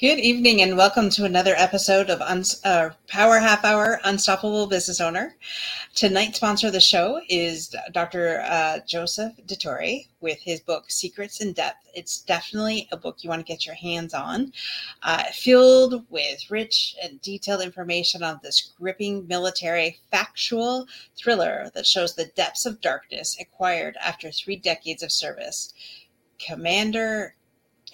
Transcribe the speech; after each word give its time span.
Good 0.00 0.20
evening 0.20 0.62
and 0.62 0.76
welcome 0.76 1.10
to 1.10 1.24
another 1.24 1.54
episode 1.56 2.08
of 2.08 2.20
Uns- 2.20 2.64
uh, 2.64 2.90
Power 3.08 3.40
Half 3.40 3.64
Hour 3.64 3.98
Unstoppable 4.04 4.68
Business 4.68 5.00
Owner. 5.00 5.34
Tonight's 5.96 6.36
sponsor 6.36 6.68
of 6.68 6.72
the 6.72 6.78
show 6.78 7.20
is 7.28 7.74
Dr. 7.90 8.42
Uh, 8.42 8.78
Joseph 8.86 9.32
DeTore 9.44 10.06
with 10.20 10.38
his 10.38 10.60
book 10.60 10.88
Secrets 10.88 11.40
in 11.40 11.52
Depth. 11.52 11.84
It's 11.96 12.20
definitely 12.20 12.86
a 12.92 12.96
book 12.96 13.24
you 13.24 13.28
want 13.28 13.44
to 13.44 13.52
get 13.52 13.66
your 13.66 13.74
hands 13.74 14.14
on, 14.14 14.52
uh, 15.02 15.24
filled 15.32 16.08
with 16.10 16.48
rich 16.48 16.94
and 17.02 17.20
detailed 17.20 17.62
information 17.62 18.22
on 18.22 18.38
this 18.40 18.72
gripping 18.78 19.26
military 19.26 19.98
factual 20.12 20.86
thriller 21.16 21.72
that 21.74 21.86
shows 21.86 22.14
the 22.14 22.26
depths 22.36 22.66
of 22.66 22.80
darkness 22.80 23.36
acquired 23.40 23.96
after 24.00 24.30
three 24.30 24.54
decades 24.54 25.02
of 25.02 25.10
service. 25.10 25.74
Commander 26.38 27.34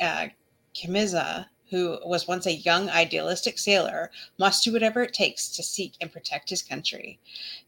uh, 0.02 0.26
who 1.74 1.98
was 2.04 2.28
once 2.28 2.46
a 2.46 2.52
young 2.52 2.88
idealistic 2.88 3.58
sailor, 3.58 4.08
must 4.38 4.62
do 4.62 4.72
whatever 4.72 5.02
it 5.02 5.12
takes 5.12 5.48
to 5.48 5.60
seek 5.60 5.94
and 6.00 6.12
protect 6.12 6.48
his 6.48 6.62
country. 6.62 7.18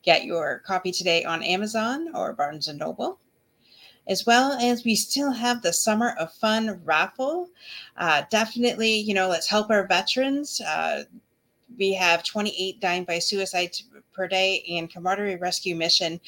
Get 0.04 0.24
your 0.24 0.60
copy 0.60 0.92
today 0.92 1.24
on 1.24 1.42
Amazon 1.42 2.14
or 2.14 2.32
Barnes 2.32 2.68
and 2.68 2.78
Noble. 2.78 3.18
As 4.06 4.24
well 4.24 4.52
as 4.52 4.84
we 4.84 4.94
still 4.94 5.32
have 5.32 5.60
the 5.60 5.72
Summer 5.72 6.14
of 6.20 6.32
Fun 6.34 6.80
raffle. 6.84 7.48
Uh, 7.96 8.22
definitely, 8.30 8.94
you 8.94 9.12
know, 9.12 9.28
let's 9.28 9.50
help 9.50 9.70
our 9.70 9.88
veterans. 9.88 10.60
Uh, 10.60 11.02
we 11.78 11.94
have 11.94 12.22
28 12.22 12.80
dying 12.80 13.04
by 13.04 13.18
suicide 13.18 13.76
per 14.12 14.26
day, 14.28 14.64
and 14.70 14.90
Camaraderie 14.90 15.36
Rescue 15.36 15.76
Mission 15.76 16.20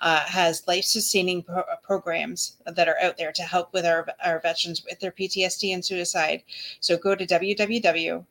uh, 0.00 0.20
has 0.20 0.66
life 0.66 0.84
sustaining 0.84 1.42
pro- 1.42 1.64
programs 1.82 2.56
that 2.66 2.88
are 2.88 2.98
out 3.02 3.16
there 3.16 3.32
to 3.32 3.42
help 3.42 3.72
with 3.72 3.86
our, 3.86 4.06
our 4.24 4.40
veterans 4.40 4.84
with 4.84 4.98
their 5.00 5.12
PTSD 5.12 5.72
and 5.72 5.84
suicide. 5.84 6.42
So 6.80 6.96
go 6.96 7.14
to 7.14 7.26
www.tcrmi.org 7.26 8.26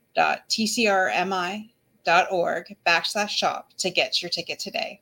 backslash 2.86 3.30
shop 3.30 3.70
to 3.78 3.90
get 3.90 4.22
your 4.22 4.30
ticket 4.30 4.60
today 4.60 5.02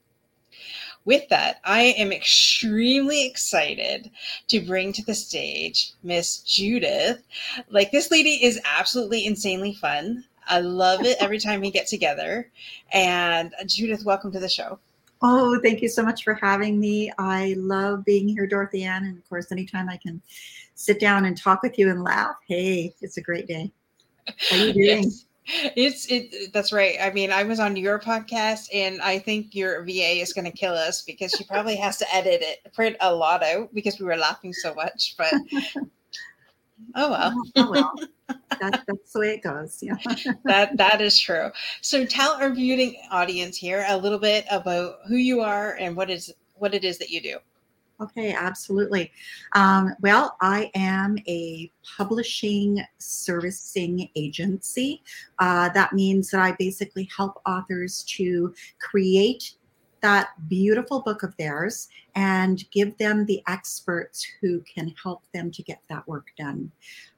with 1.05 1.27
that, 1.29 1.59
I 1.65 1.81
am 1.97 2.11
extremely 2.11 3.25
excited 3.25 4.09
to 4.47 4.61
bring 4.61 4.93
to 4.93 5.03
the 5.03 5.13
stage 5.13 5.91
Miss 6.01 6.37
Judith. 6.39 7.21
Like, 7.69 7.91
this 7.91 8.09
lady 8.09 8.43
is 8.43 8.59
absolutely 8.63 9.25
insanely 9.25 9.73
fun. 9.73 10.23
I 10.47 10.59
love 10.59 11.05
it 11.05 11.17
every 11.19 11.39
time 11.39 11.61
we 11.61 11.71
get 11.71 11.87
together. 11.87 12.51
And 12.91 13.53
uh, 13.59 13.63
Judith, 13.65 14.05
welcome 14.05 14.31
to 14.31 14.39
the 14.39 14.49
show. 14.49 14.79
Oh, 15.21 15.59
thank 15.61 15.81
you 15.81 15.87
so 15.87 16.03
much 16.03 16.23
for 16.23 16.33
having 16.33 16.79
me. 16.79 17.11
I 17.17 17.55
love 17.57 18.03
being 18.03 18.27
here, 18.27 18.45
Dorothy 18.45 18.83
Ann. 18.83 19.05
And 19.05 19.17
of 19.17 19.27
course, 19.29 19.51
anytime 19.51 19.89
I 19.89 19.97
can 19.97 20.21
sit 20.75 20.99
down 20.99 21.25
and 21.25 21.37
talk 21.37 21.63
with 21.63 21.79
you 21.79 21.89
and 21.89 22.03
laugh, 22.03 22.35
hey, 22.47 22.93
it's 23.01 23.17
a 23.17 23.21
great 23.21 23.47
day. 23.47 23.71
How 24.49 24.57
are 24.57 24.65
you 24.67 24.73
doing? 24.73 25.03
yes. 25.03 25.25
It's 25.75 26.05
it 26.09 26.53
that's 26.53 26.71
right. 26.71 26.95
I 27.01 27.11
mean, 27.11 27.31
I 27.31 27.43
was 27.43 27.59
on 27.59 27.75
your 27.75 27.99
podcast 27.99 28.69
and 28.73 29.01
I 29.01 29.19
think 29.19 29.53
your 29.53 29.83
VA 29.83 30.21
is 30.21 30.31
gonna 30.31 30.51
kill 30.51 30.73
us 30.73 31.01
because 31.01 31.33
she 31.37 31.43
probably 31.43 31.75
has 31.75 31.97
to 31.97 32.15
edit 32.15 32.41
it 32.41 32.73
print 32.73 32.95
a 33.01 33.13
lot 33.13 33.43
out 33.43 33.73
because 33.73 33.99
we 33.99 34.05
were 34.05 34.15
laughing 34.15 34.53
so 34.53 34.73
much. 34.73 35.15
But 35.17 35.33
oh 36.95 37.11
well. 37.11 37.43
oh 37.55 37.71
well. 37.71 37.93
That, 38.61 38.83
that's 38.87 39.11
the 39.11 39.19
way 39.19 39.33
it 39.33 39.43
goes. 39.43 39.79
Yeah. 39.81 39.97
that 40.45 40.77
that 40.77 41.01
is 41.01 41.19
true. 41.19 41.49
So 41.81 42.05
tell 42.05 42.33
our 42.33 42.51
viewing 42.51 42.95
audience 43.11 43.57
here 43.57 43.83
a 43.89 43.97
little 43.97 44.19
bit 44.19 44.45
about 44.49 44.99
who 45.07 45.15
you 45.15 45.41
are 45.41 45.73
and 45.73 45.95
what 45.95 46.09
is 46.09 46.31
what 46.55 46.73
it 46.73 46.83
is 46.85 46.97
that 46.99 47.09
you 47.09 47.19
do. 47.19 47.37
Okay, 48.01 48.33
absolutely. 48.33 49.11
Um, 49.53 49.95
well, 50.01 50.35
I 50.41 50.71
am 50.75 51.17
a 51.27 51.71
publishing 51.97 52.83
servicing 52.97 54.09
agency. 54.15 55.03
Uh, 55.39 55.69
that 55.69 55.93
means 55.93 56.29
that 56.31 56.41
I 56.41 56.53
basically 56.57 57.09
help 57.15 57.41
authors 57.45 58.03
to 58.17 58.53
create 58.79 59.53
that 60.03 60.31
beautiful 60.49 61.01
book 61.01 61.23
of 61.23 61.35
theirs 61.37 61.87
and 62.13 62.69
give 62.71 62.95
them 62.97 63.25
the 63.25 63.41
experts 63.47 64.23
who 64.39 64.61
can 64.61 64.93
help 65.01 65.23
them 65.33 65.49
to 65.49 65.63
get 65.63 65.81
that 65.89 66.07
work 66.07 66.27
done. 66.37 66.69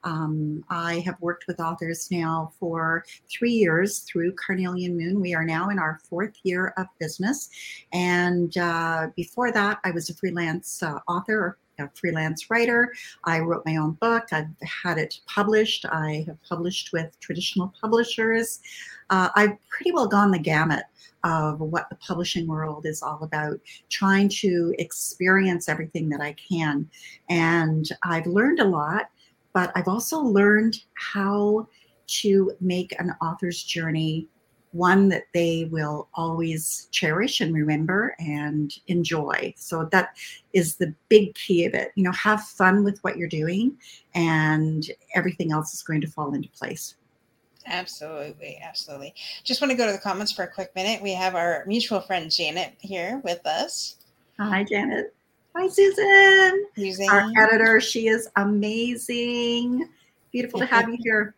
Um, 0.04 0.64
I 0.70 1.00
have 1.00 1.20
worked 1.20 1.46
with 1.48 1.60
authors 1.60 2.10
now 2.10 2.52
for 2.58 3.04
three 3.28 3.50
years 3.50 3.98
through 3.98 4.32
Carnelian 4.34 4.96
Moon. 4.96 5.20
We 5.20 5.34
are 5.34 5.44
now 5.44 5.68
in 5.68 5.78
our 5.78 6.00
fourth 6.08 6.34
year 6.44 6.72
of 6.78 6.86
business. 6.98 7.50
And 7.92 8.56
uh, 8.56 9.08
before 9.16 9.52
that, 9.52 9.80
I 9.84 9.90
was 9.90 10.08
a 10.08 10.14
freelance 10.14 10.82
uh, 10.82 11.00
author 11.08 11.58
a 11.78 11.90
freelance 11.94 12.50
writer. 12.50 12.92
I 13.24 13.40
wrote 13.40 13.64
my 13.66 13.76
own 13.76 13.92
book. 13.92 14.24
I've 14.32 14.48
had 14.62 14.98
it 14.98 15.20
published. 15.26 15.84
I 15.86 16.24
have 16.26 16.42
published 16.42 16.92
with 16.92 17.18
traditional 17.20 17.72
publishers. 17.80 18.60
Uh, 19.10 19.28
I've 19.34 19.56
pretty 19.68 19.92
well 19.92 20.08
gone 20.08 20.30
the 20.30 20.38
gamut 20.38 20.84
of 21.24 21.60
what 21.60 21.88
the 21.88 21.96
publishing 21.96 22.46
world 22.46 22.86
is 22.86 23.02
all 23.02 23.22
about, 23.22 23.58
trying 23.88 24.28
to 24.28 24.74
experience 24.78 25.68
everything 25.68 26.08
that 26.10 26.20
I 26.20 26.34
can. 26.34 26.88
And 27.28 27.88
I've 28.04 28.26
learned 28.26 28.60
a 28.60 28.64
lot, 28.64 29.10
but 29.52 29.72
I've 29.74 29.88
also 29.88 30.20
learned 30.20 30.82
how 30.94 31.68
to 32.06 32.52
make 32.60 32.94
an 33.00 33.12
author's 33.20 33.64
journey 33.64 34.28
one 34.76 35.08
that 35.08 35.24
they 35.32 35.68
will 35.70 36.08
always 36.14 36.88
cherish 36.90 37.40
and 37.40 37.54
remember 37.54 38.14
and 38.18 38.74
enjoy. 38.88 39.54
So 39.56 39.88
that 39.92 40.16
is 40.52 40.76
the 40.76 40.94
big 41.08 41.34
key 41.34 41.64
of 41.64 41.74
it. 41.74 41.92
You 41.94 42.04
know, 42.04 42.12
have 42.12 42.42
fun 42.42 42.84
with 42.84 42.98
what 43.02 43.16
you're 43.16 43.28
doing, 43.28 43.76
and 44.14 44.88
everything 45.14 45.52
else 45.52 45.74
is 45.74 45.82
going 45.82 46.00
to 46.02 46.08
fall 46.08 46.34
into 46.34 46.48
place. 46.50 46.96
Absolutely, 47.66 48.60
absolutely. 48.62 49.14
Just 49.42 49.60
want 49.60 49.70
to 49.70 49.76
go 49.76 49.86
to 49.86 49.92
the 49.92 49.98
comments 49.98 50.32
for 50.32 50.44
a 50.44 50.48
quick 50.48 50.74
minute. 50.76 51.02
We 51.02 51.12
have 51.14 51.34
our 51.34 51.64
mutual 51.66 52.00
friend 52.00 52.30
Janet 52.30 52.74
here 52.78 53.20
with 53.24 53.44
us. 53.46 53.96
Hi, 54.38 54.64
Janet. 54.64 55.14
Hi, 55.56 55.68
Susan. 55.68 56.66
Susan. 56.76 57.08
Our 57.08 57.32
editor. 57.38 57.80
She 57.80 58.08
is 58.08 58.28
amazing. 58.36 59.88
Beautiful 60.30 60.60
to 60.60 60.66
have 60.66 60.88
you 60.90 60.98
here. 61.00 61.34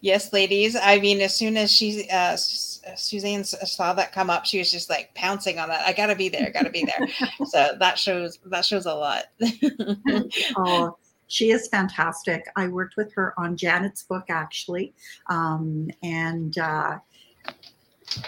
Yes, 0.00 0.32
ladies. 0.32 0.76
I 0.76 0.98
mean, 0.98 1.20
as 1.20 1.36
soon 1.36 1.56
as 1.56 1.70
she, 1.70 2.08
uh, 2.10 2.36
Suzanne 2.36 3.44
saw 3.44 3.92
that 3.94 4.12
come 4.12 4.30
up, 4.30 4.44
she 4.44 4.58
was 4.58 4.70
just 4.70 4.90
like 4.90 5.14
pouncing 5.14 5.58
on 5.58 5.68
that. 5.68 5.86
I 5.86 5.92
gotta 5.92 6.14
be 6.14 6.28
there. 6.28 6.50
Gotta 6.50 6.70
be 6.70 6.84
there. 6.84 7.08
so 7.46 7.76
that 7.78 7.98
shows 7.98 8.38
that 8.46 8.64
shows 8.64 8.86
a 8.86 8.94
lot. 8.94 9.24
oh, 10.56 10.96
she 11.28 11.50
is 11.50 11.68
fantastic. 11.68 12.44
I 12.56 12.68
worked 12.68 12.96
with 12.96 13.12
her 13.14 13.34
on 13.38 13.56
Janet's 13.56 14.02
book 14.04 14.24
actually, 14.28 14.94
um, 15.28 15.90
and 16.02 16.56
uh, 16.58 16.98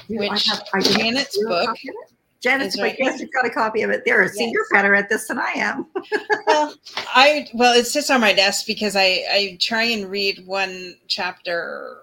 which 0.08 0.30
I 0.30 0.38
have, 0.50 0.62
I 0.72 0.80
Janet's 0.80 1.42
book. 1.44 1.76
Janet's 2.44 2.77
book. 2.77 2.94
Yes, 2.99 3.21
you've 3.21 3.32
got 3.32 3.47
a 3.47 3.50
copy 3.50 3.81
of 3.81 3.91
it 3.91 4.05
there. 4.05 4.28
See, 4.28 4.44
yes. 4.44 4.53
you're 4.53 4.66
better 4.71 4.94
at 4.94 5.09
this 5.09 5.28
than 5.28 5.38
I 5.38 5.53
am. 5.56 5.87
well, 6.47 6.75
I 6.94 7.49
well, 7.55 7.75
it 7.75 7.87
sits 7.87 8.10
on 8.10 8.21
my 8.21 8.34
desk 8.34 8.66
because 8.66 8.94
I 8.94 9.25
I 9.31 9.56
try 9.60 9.84
and 9.84 10.10
read 10.10 10.47
one 10.47 10.97
chapter 11.09 12.03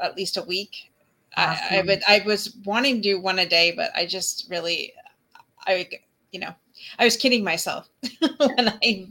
at 0.00 0.16
least 0.16 0.36
a 0.36 0.42
week. 0.42 0.92
Awesome. 1.36 1.66
I, 1.68 1.78
I 1.78 1.82
would 1.82 2.02
I 2.06 2.22
was 2.24 2.56
wanting 2.64 2.96
to 2.96 3.00
do 3.02 3.20
one 3.20 3.40
a 3.40 3.46
day, 3.46 3.72
but 3.72 3.90
I 3.96 4.06
just 4.06 4.46
really 4.48 4.92
I 5.66 5.88
you 6.30 6.38
know 6.38 6.54
I 7.00 7.04
was 7.04 7.16
kidding 7.16 7.42
myself 7.42 7.88
when 8.38 8.68
I 8.68 9.08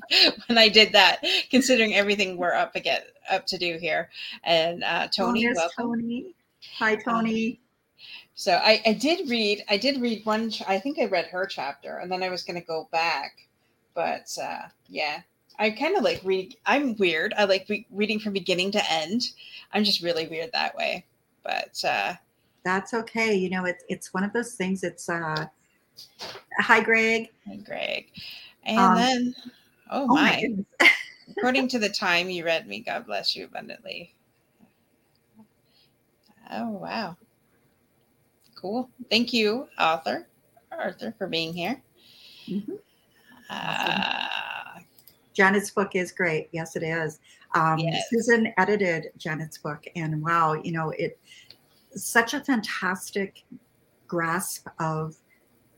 when 0.47 0.57
I 0.57 0.69
did 0.69 0.93
that, 0.93 1.25
considering 1.49 1.95
everything 1.95 2.37
we're 2.37 2.53
up 2.53 2.77
again 2.77 3.01
up 3.29 3.45
to 3.47 3.57
do 3.57 3.77
here. 3.77 4.09
And 4.45 4.85
uh, 4.85 5.09
Tony, 5.09 5.47
oh, 5.47 5.51
yes, 5.53 5.73
Tony. 5.77 6.33
Hi, 6.77 6.95
Tony. 6.95 7.49
Um, 7.49 7.57
so 8.41 8.53
I, 8.53 8.81
I 8.87 8.93
did 8.93 9.29
read 9.29 9.63
I 9.69 9.77
did 9.77 10.01
read 10.01 10.25
one. 10.25 10.51
I 10.67 10.79
think 10.79 10.97
I 10.97 11.05
read 11.05 11.27
her 11.27 11.45
chapter, 11.45 11.97
and 11.97 12.11
then 12.11 12.23
I 12.23 12.29
was 12.29 12.41
going 12.41 12.59
to 12.59 12.65
go 12.65 12.89
back, 12.91 13.37
but 13.93 14.35
uh, 14.41 14.63
yeah, 14.89 15.21
I 15.59 15.69
kind 15.69 15.95
of 15.95 16.03
like 16.03 16.21
read. 16.23 16.55
I'm 16.65 16.95
weird. 16.97 17.35
I 17.37 17.43
like 17.43 17.67
re- 17.69 17.85
reading 17.91 18.19
from 18.19 18.33
beginning 18.33 18.71
to 18.71 18.91
end. 18.91 19.29
I'm 19.73 19.83
just 19.83 20.01
really 20.01 20.27
weird 20.27 20.49
that 20.53 20.75
way. 20.75 21.05
But 21.43 21.85
uh, 21.85 22.15
that's 22.65 22.95
okay. 22.95 23.35
You 23.35 23.51
know, 23.51 23.65
it's 23.65 23.83
it's 23.89 24.11
one 24.11 24.23
of 24.23 24.33
those 24.33 24.55
things. 24.55 24.83
It's 24.83 25.07
uh, 25.07 25.45
Hi, 26.61 26.81
Greg. 26.81 27.29
Hi, 27.47 27.57
Greg. 27.57 28.07
And 28.63 28.79
um, 28.79 28.95
then, 28.95 29.35
oh, 29.91 30.05
oh 30.05 30.07
my. 30.07 30.43
my 30.79 30.89
According 31.37 31.67
to 31.67 31.77
the 31.77 31.89
time 31.89 32.31
you 32.31 32.43
read 32.43 32.67
me, 32.67 32.79
God 32.79 33.05
bless 33.05 33.35
you 33.35 33.45
abundantly. 33.45 34.15
Oh, 36.49 36.69
wow. 36.69 37.17
Cool. 38.61 38.89
Thank 39.09 39.33
you, 39.33 39.67
author 39.79 40.27
Arthur, 40.71 41.13
for 41.17 41.27
being 41.27 41.51
here. 41.53 41.81
Mm-hmm. 42.47 42.73
Uh, 43.49 44.79
Janet's 45.33 45.71
book 45.71 45.95
is 45.95 46.11
great. 46.11 46.49
Yes, 46.51 46.75
it 46.75 46.83
is. 46.83 47.19
Um, 47.55 47.79
yes. 47.79 48.03
Susan 48.09 48.53
edited 48.57 49.07
Janet's 49.17 49.57
book, 49.57 49.85
and 49.95 50.21
wow, 50.21 50.53
you 50.53 50.71
know, 50.71 50.91
it 50.91 51.19
such 51.95 52.33
a 52.33 52.39
fantastic 52.41 53.43
grasp 54.07 54.67
of 54.79 55.15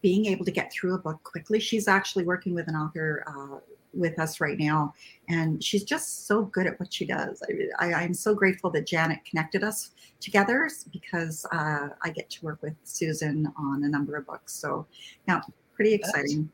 being 0.01 0.25
able 0.25 0.44
to 0.44 0.51
get 0.51 0.71
through 0.71 0.95
a 0.95 1.00
book 1.00 1.24
quickly. 1.24 1.59
She's 1.59 1.88
actually 1.88 2.25
working 2.25 2.53
with 2.53 2.68
an 2.68 2.75
author 2.75 3.24
uh, 3.27 3.59
with 3.94 4.19
us 4.19 4.40
right 4.40 4.57
now, 4.57 4.94
and 5.30 5.63
she's 5.63 5.84
just 5.84 6.28
so 6.28 6.44
good 6.44 6.68
at 6.68 6.80
what 6.80 6.94
she 6.94 7.06
does. 7.06 7.42
I, 7.80 8.04
am 8.04 8.13
so 8.13 8.34
grateful 8.34 8.69
that 8.72 8.88
Janet 8.88 9.19
connected 9.25 9.63
us 9.63 9.92
together 10.19 10.69
because 10.92 11.45
uh, 11.51 11.90
I 12.01 12.10
get 12.10 12.30
to 12.31 12.45
work 12.45 12.62
with 12.62 12.75
Susan 12.84 13.51
on 13.57 13.84
a 13.84 13.88
number 13.88 14.16
of 14.16 14.25
books. 14.25 14.54
So, 14.54 14.86
yeah, 15.28 15.42
pretty 15.75 15.94
exciting. 15.94 16.50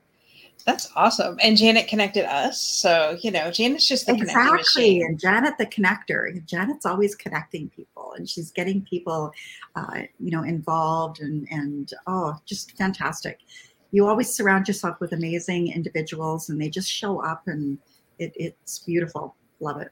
That's, 0.65 0.85
that's 0.85 0.91
awesome. 0.95 1.37
And 1.41 1.55
Janet 1.55 1.87
connected 1.87 2.25
us. 2.25 2.61
So, 2.61 3.17
you 3.21 3.31
know, 3.31 3.49
Janet's 3.49 3.87
just 3.87 4.07
the 4.07 4.13
exactly. 4.13 5.01
And 5.01 5.19
Janet, 5.19 5.57
the 5.57 5.65
connector. 5.65 6.45
Janet's 6.45 6.85
always 6.85 7.15
connecting 7.15 7.69
people 7.69 8.13
and 8.17 8.27
she's 8.27 8.51
getting 8.51 8.81
people, 8.81 9.31
uh, 9.75 10.01
you 10.19 10.31
know, 10.31 10.43
involved 10.43 11.21
and, 11.21 11.47
and 11.49 11.93
oh, 12.07 12.35
just 12.45 12.77
fantastic 12.77 13.39
you 13.91 14.07
always 14.07 14.33
surround 14.33 14.67
yourself 14.67 14.99
with 14.99 15.13
amazing 15.13 15.71
individuals 15.71 16.49
and 16.49 16.61
they 16.61 16.69
just 16.69 16.91
show 16.91 17.23
up 17.23 17.43
and 17.47 17.77
it, 18.19 18.33
it's 18.35 18.79
beautiful. 18.79 19.35
Love 19.59 19.81
it. 19.81 19.91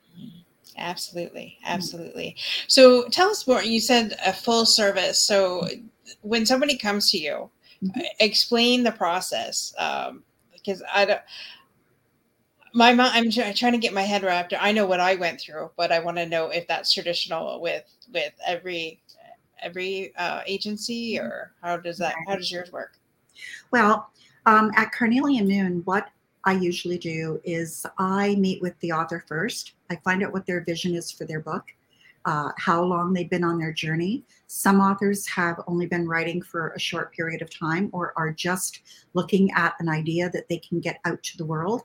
Absolutely. 0.78 1.58
Absolutely. 1.66 2.36
So 2.68 3.08
tell 3.10 3.30
us 3.30 3.48
more. 3.48 3.64
You 3.64 3.80
said 3.80 4.16
a 4.26 4.34
full 4.34 4.66
service. 4.66 5.20
So 5.20 5.68
when 6.22 6.46
somebody 6.46 6.78
comes 6.78 7.12
to 7.12 7.18
you 7.18 7.50
mm-hmm. 7.84 8.02
explain 8.20 8.84
the 8.84 8.92
process 8.92 9.74
um, 9.78 10.24
because 10.54 10.84
i 10.94 11.06
don't 11.06 11.22
my 12.74 12.94
mom 12.94 13.10
i'm 13.14 13.30
trying 13.32 13.74
to 13.74 13.78
get 13.78 13.94
my 13.94 14.02
head 14.02 14.24
wrapped. 14.24 14.54
I 14.60 14.72
know 14.72 14.86
what 14.86 15.00
i 15.00 15.16
went 15.16 15.40
through 15.40 15.72
but 15.78 15.92
i 15.92 16.00
want 16.00 16.18
to 16.18 16.26
know 16.26 16.50
if 16.50 16.68
that's 16.68 16.94
traditional 16.94 17.62
with 17.62 17.84
with 18.14 18.34
every 18.46 19.02
every 19.62 20.16
uh, 20.18 20.42
agency 20.46 21.16
mm-hmm. 21.16 21.26
or 21.26 21.54
how 21.62 21.78
does 21.78 21.98
that 21.98 22.16
how 22.28 22.36
does 22.36 22.52
yours 22.52 22.72
work 22.72 22.98
well, 23.72 24.10
um, 24.46 24.72
at 24.76 24.92
Carnelian 24.92 25.48
Moon, 25.48 25.82
what 25.86 26.10
I 26.46 26.54
usually 26.54 26.98
do 26.98 27.42
is 27.44 27.86
I 27.98 28.36
meet 28.36 28.62
with 28.62 28.80
the 28.80 28.94
author 28.94 29.24
first. 29.28 29.74
I 29.90 29.98
find 29.98 30.24
out 30.24 30.32
what 30.32 30.46
their 30.46 30.64
vision 30.64 30.96
is 30.96 31.12
for 31.12 31.26
their 31.26 31.42
book, 31.42 31.66
uh, 32.24 32.52
how 32.58 32.82
long 32.84 33.12
they've 33.12 33.30
been 33.30 33.44
on 33.44 33.60
their 33.60 33.74
journey. 33.74 34.24
Some 34.48 34.80
authors 34.80 35.28
have 35.28 35.62
only 35.68 35.88
been 35.88 36.08
writing 36.08 36.42
for 36.42 36.70
a 36.70 36.80
short 36.80 37.14
period 37.14 37.42
of 37.42 37.50
time 37.50 37.90
or 37.92 38.14
are 38.16 38.32
just 38.32 38.82
looking 39.14 39.52
at 39.58 39.76
an 39.80 39.90
idea 39.90 40.30
that 40.30 40.48
they 40.48 40.60
can 40.60 40.80
get 40.80 41.00
out 41.04 41.22
to 41.24 41.38
the 41.38 41.46
world. 41.46 41.84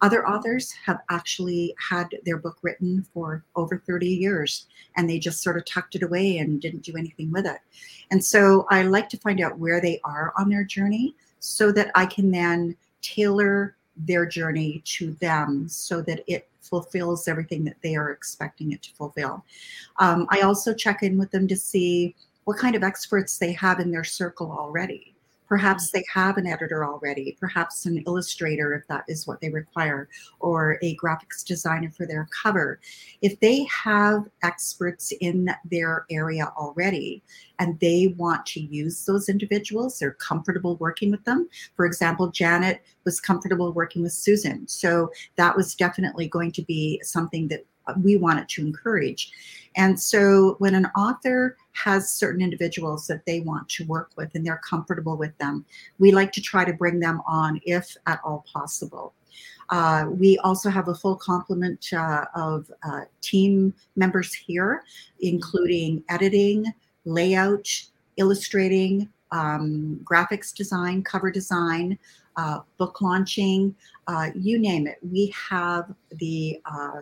Other 0.00 0.26
authors 0.28 0.72
have 0.84 1.00
actually 1.10 1.74
had 1.78 2.08
their 2.24 2.38
book 2.38 2.58
written 2.62 3.06
for 3.12 3.44
over 3.56 3.78
30 3.78 4.08
years 4.08 4.66
and 4.96 5.08
they 5.08 5.18
just 5.18 5.42
sort 5.42 5.56
of 5.56 5.64
tucked 5.64 5.94
it 5.94 6.02
away 6.02 6.38
and 6.38 6.60
didn't 6.60 6.82
do 6.82 6.96
anything 6.96 7.30
with 7.32 7.46
it. 7.46 7.58
And 8.10 8.24
so 8.24 8.66
I 8.70 8.82
like 8.82 9.08
to 9.10 9.16
find 9.18 9.40
out 9.40 9.58
where 9.58 9.80
they 9.80 10.00
are 10.04 10.32
on 10.38 10.48
their 10.48 10.64
journey 10.64 11.14
so 11.40 11.72
that 11.72 11.90
I 11.94 12.06
can 12.06 12.30
then 12.30 12.76
tailor 13.02 13.76
their 13.96 14.26
journey 14.26 14.82
to 14.84 15.12
them 15.14 15.68
so 15.68 16.00
that 16.02 16.24
it 16.26 16.48
fulfills 16.60 17.28
everything 17.28 17.64
that 17.64 17.76
they 17.82 17.94
are 17.94 18.10
expecting 18.10 18.72
it 18.72 18.82
to 18.82 18.94
fulfill. 18.94 19.44
Um, 19.98 20.26
I 20.30 20.40
also 20.40 20.74
check 20.74 21.02
in 21.02 21.18
with 21.18 21.30
them 21.30 21.46
to 21.48 21.56
see 21.56 22.14
what 22.44 22.58
kind 22.58 22.74
of 22.74 22.82
experts 22.82 23.38
they 23.38 23.52
have 23.52 23.80
in 23.80 23.90
their 23.90 24.04
circle 24.04 24.50
already. 24.50 25.13
Perhaps 25.48 25.88
mm-hmm. 25.88 25.98
they 25.98 26.04
have 26.12 26.36
an 26.36 26.46
editor 26.46 26.84
already, 26.84 27.36
perhaps 27.40 27.86
an 27.86 27.98
illustrator 28.06 28.74
if 28.74 28.86
that 28.88 29.04
is 29.08 29.26
what 29.26 29.40
they 29.40 29.50
require, 29.50 30.08
or 30.40 30.78
a 30.82 30.96
graphics 30.96 31.44
designer 31.44 31.90
for 31.90 32.06
their 32.06 32.28
cover. 32.42 32.80
If 33.22 33.38
they 33.40 33.64
have 33.64 34.24
experts 34.42 35.12
in 35.20 35.50
their 35.70 36.06
area 36.10 36.52
already 36.56 37.22
and 37.58 37.78
they 37.80 38.14
want 38.16 38.46
to 38.46 38.60
use 38.60 39.04
those 39.04 39.28
individuals, 39.28 39.98
they're 39.98 40.12
comfortable 40.12 40.76
working 40.76 41.10
with 41.10 41.24
them. 41.24 41.48
For 41.76 41.86
example, 41.86 42.28
Janet 42.28 42.82
was 43.04 43.20
comfortable 43.20 43.72
working 43.72 44.02
with 44.02 44.12
Susan. 44.12 44.66
So 44.66 45.10
that 45.36 45.56
was 45.56 45.74
definitely 45.74 46.28
going 46.28 46.52
to 46.52 46.62
be 46.62 47.00
something 47.04 47.48
that 47.48 47.64
we 48.02 48.16
want 48.16 48.40
it 48.40 48.48
to 48.50 48.62
encourage. 48.62 49.32
And 49.76 49.98
so 49.98 50.56
when 50.58 50.74
an 50.74 50.86
author 50.96 51.56
has 51.72 52.12
certain 52.12 52.40
individuals 52.40 53.06
that 53.08 53.26
they 53.26 53.40
want 53.40 53.68
to 53.70 53.84
work 53.86 54.12
with 54.16 54.34
and 54.34 54.46
they're 54.46 54.60
comfortable 54.68 55.16
with 55.16 55.36
them, 55.38 55.64
we 55.98 56.12
like 56.12 56.32
to 56.32 56.40
try 56.40 56.64
to 56.64 56.72
bring 56.72 57.00
them 57.00 57.20
on 57.26 57.60
if 57.64 57.96
at 58.06 58.20
all 58.24 58.44
possible. 58.52 59.14
Uh, 59.70 60.06
we 60.10 60.38
also 60.38 60.68
have 60.68 60.88
a 60.88 60.94
full 60.94 61.16
complement 61.16 61.86
uh, 61.92 62.26
of 62.34 62.70
uh, 62.86 63.00
team 63.20 63.74
members 63.96 64.32
here, 64.32 64.84
including 65.20 66.04
editing, 66.08 66.66
layout, 67.04 67.68
illustrating, 68.16 69.08
um, 69.32 70.00
graphics 70.04 70.54
design, 70.54 71.02
cover 71.02 71.30
design, 71.30 71.98
uh, 72.36 72.60
book 72.78 73.00
launching, 73.00 73.74
uh, 74.06 74.28
you 74.34 74.58
name 74.58 74.86
it. 74.86 74.98
We 75.02 75.34
have 75.50 75.92
the 76.12 76.60
uh, 76.64 77.00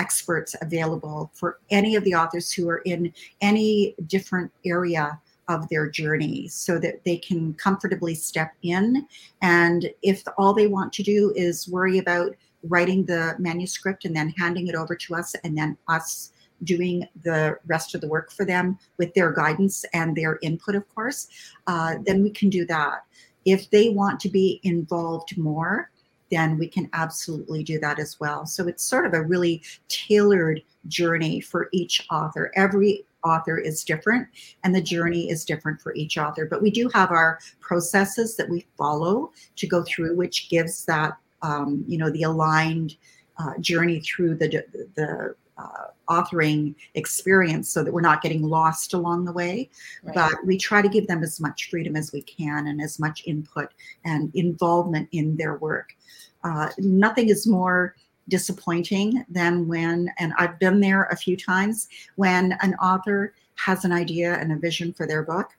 experts 0.00 0.56
available 0.62 1.30
for 1.34 1.50
any 1.70 1.92
of 1.94 2.02
the 2.04 2.14
authors 2.14 2.50
who 2.52 2.68
are 2.68 2.82
in 2.92 3.12
any 3.40 3.94
different 4.06 4.50
area 4.64 5.20
of 5.48 5.68
their 5.68 5.86
journey 5.90 6.48
so 6.48 6.78
that 6.78 7.04
they 7.04 7.18
can 7.18 7.52
comfortably 7.54 8.14
step 8.14 8.52
in. 8.62 9.06
And 9.42 9.90
if 10.02 10.22
all 10.38 10.54
they 10.54 10.68
want 10.68 10.92
to 10.94 11.02
do 11.02 11.32
is 11.36 11.68
worry 11.68 11.98
about 11.98 12.34
writing 12.74 13.04
the 13.04 13.34
manuscript 13.38 14.04
and 14.04 14.14
then 14.14 14.28
handing 14.42 14.68
it 14.68 14.74
over 14.74 14.94
to 14.94 15.14
us, 15.14 15.34
and 15.44 15.56
then 15.56 15.76
us 15.88 16.32
doing 16.64 17.06
the 17.22 17.58
rest 17.66 17.94
of 17.94 18.00
the 18.00 18.08
work 18.08 18.30
for 18.30 18.44
them 18.44 18.78
with 18.98 19.12
their 19.14 19.32
guidance 19.32 19.84
and 19.92 20.14
their 20.14 20.38
input, 20.42 20.74
of 20.74 20.84
course, 20.94 21.28
uh, 21.66 21.94
then 22.06 22.22
we 22.22 22.30
can 22.30 22.50
do 22.50 22.64
that. 22.66 23.04
If 23.44 23.70
they 23.70 23.88
want 23.88 24.20
to 24.20 24.28
be 24.28 24.60
involved 24.62 25.38
more, 25.38 25.90
then 26.30 26.58
we 26.58 26.68
can 26.68 26.88
absolutely 26.92 27.62
do 27.62 27.78
that 27.80 27.98
as 27.98 28.18
well. 28.20 28.46
So 28.46 28.68
it's 28.68 28.84
sort 28.84 29.06
of 29.06 29.14
a 29.14 29.22
really 29.22 29.62
tailored 29.88 30.62
journey 30.88 31.40
for 31.40 31.68
each 31.72 32.06
author. 32.10 32.50
Every 32.54 33.04
author 33.24 33.58
is 33.58 33.84
different 33.84 34.28
and 34.64 34.74
the 34.74 34.80
journey 34.80 35.30
is 35.30 35.44
different 35.44 35.80
for 35.80 35.94
each 35.94 36.16
author. 36.16 36.46
But 36.46 36.62
we 36.62 36.70
do 36.70 36.88
have 36.94 37.10
our 37.10 37.38
processes 37.60 38.36
that 38.36 38.48
we 38.48 38.66
follow 38.78 39.32
to 39.56 39.66
go 39.66 39.82
through, 39.82 40.16
which 40.16 40.48
gives 40.48 40.84
that, 40.86 41.16
um, 41.42 41.84
you 41.86 41.98
know, 41.98 42.10
the 42.10 42.22
aligned 42.22 42.96
uh, 43.38 43.58
journey 43.58 44.00
through 44.00 44.36
the, 44.36 44.64
the 44.94 45.34
uh, 45.60 45.86
authoring 46.08 46.74
experience 46.94 47.70
so 47.70 47.84
that 47.84 47.92
we're 47.92 48.00
not 48.00 48.22
getting 48.22 48.42
lost 48.42 48.94
along 48.94 49.24
the 49.24 49.32
way. 49.32 49.70
Right. 50.02 50.14
But 50.14 50.32
we 50.44 50.56
try 50.58 50.82
to 50.82 50.88
give 50.88 51.06
them 51.06 51.22
as 51.22 51.40
much 51.40 51.68
freedom 51.70 51.96
as 51.96 52.12
we 52.12 52.22
can 52.22 52.66
and 52.68 52.80
as 52.80 52.98
much 52.98 53.22
input 53.26 53.68
and 54.04 54.30
involvement 54.34 55.08
in 55.12 55.36
their 55.36 55.56
work. 55.58 55.96
Uh, 56.42 56.70
nothing 56.78 57.28
is 57.28 57.46
more 57.46 57.94
disappointing 58.28 59.24
than 59.28 59.66
when, 59.68 60.10
and 60.18 60.32
I've 60.38 60.58
been 60.58 60.80
there 60.80 61.04
a 61.04 61.16
few 61.16 61.36
times, 61.36 61.88
when 62.16 62.56
an 62.62 62.74
author 62.74 63.34
has 63.56 63.84
an 63.84 63.92
idea 63.92 64.34
and 64.34 64.52
a 64.52 64.56
vision 64.56 64.92
for 64.92 65.06
their 65.06 65.22
book 65.22 65.50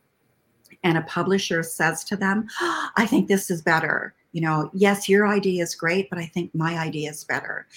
and 0.83 0.97
a 0.97 1.01
publisher 1.03 1.61
says 1.63 2.03
to 2.05 2.15
them, 2.15 2.47
oh, 2.61 2.89
I 2.97 3.05
think 3.05 3.27
this 3.27 3.51
is 3.51 3.61
better. 3.61 4.15
You 4.31 4.41
know, 4.41 4.71
yes, 4.73 5.07
your 5.09 5.27
idea 5.27 5.61
is 5.61 5.75
great, 5.75 6.09
but 6.09 6.17
I 6.17 6.25
think 6.25 6.55
my 6.55 6.79
idea 6.79 7.11
is 7.11 7.23
better. 7.23 7.67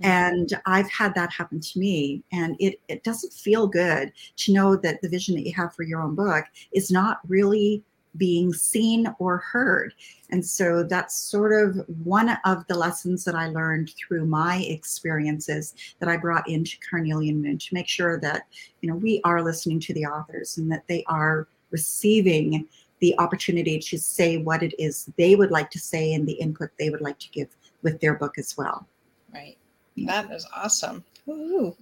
Mm-hmm. 0.00 0.10
And 0.10 0.60
I've 0.66 0.90
had 0.90 1.14
that 1.14 1.32
happen 1.32 1.60
to 1.60 1.78
me. 1.78 2.22
And 2.32 2.56
it, 2.58 2.80
it 2.88 3.04
doesn't 3.04 3.32
feel 3.32 3.66
good 3.66 4.12
to 4.36 4.52
know 4.52 4.76
that 4.76 5.00
the 5.02 5.08
vision 5.08 5.34
that 5.36 5.46
you 5.46 5.52
have 5.54 5.74
for 5.74 5.82
your 5.82 6.02
own 6.02 6.14
book 6.14 6.44
is 6.72 6.90
not 6.90 7.20
really 7.28 7.82
being 8.16 8.52
seen 8.52 9.12
or 9.18 9.38
heard. 9.38 9.92
And 10.30 10.44
so 10.44 10.84
that's 10.84 11.16
sort 11.16 11.52
of 11.52 11.84
one 12.04 12.36
of 12.44 12.66
the 12.68 12.76
lessons 12.76 13.24
that 13.24 13.34
I 13.34 13.48
learned 13.48 13.92
through 13.96 14.26
my 14.26 14.58
experiences 14.68 15.74
that 15.98 16.08
I 16.08 16.16
brought 16.16 16.48
into 16.48 16.78
Carnelian 16.88 17.42
Moon 17.42 17.58
to 17.58 17.74
make 17.74 17.88
sure 17.88 18.20
that, 18.20 18.42
you 18.80 18.88
know, 18.88 18.96
we 18.96 19.20
are 19.24 19.42
listening 19.42 19.80
to 19.80 19.94
the 19.94 20.06
authors 20.06 20.58
and 20.58 20.70
that 20.70 20.86
they 20.86 21.04
are 21.08 21.48
receiving 21.70 22.68
the 23.00 23.18
opportunity 23.18 23.78
to 23.78 23.98
say 23.98 24.36
what 24.38 24.62
it 24.62 24.72
is 24.78 25.10
they 25.18 25.34
would 25.34 25.50
like 25.50 25.70
to 25.70 25.78
say 25.78 26.14
and 26.14 26.26
the 26.26 26.34
input 26.34 26.70
they 26.78 26.90
would 26.90 27.00
like 27.00 27.18
to 27.18 27.28
give 27.30 27.48
with 27.82 28.00
their 28.00 28.14
book 28.14 28.38
as 28.38 28.56
well. 28.56 28.86
Right. 29.32 29.56
That 29.98 30.30
is 30.30 30.46
awesome. 30.54 31.04
Ooh, 31.28 31.74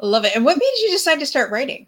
love 0.00 0.24
it. 0.24 0.36
And 0.36 0.44
what 0.44 0.58
made 0.58 0.82
you 0.82 0.90
decide 0.90 1.18
to 1.20 1.26
start 1.26 1.50
writing? 1.50 1.86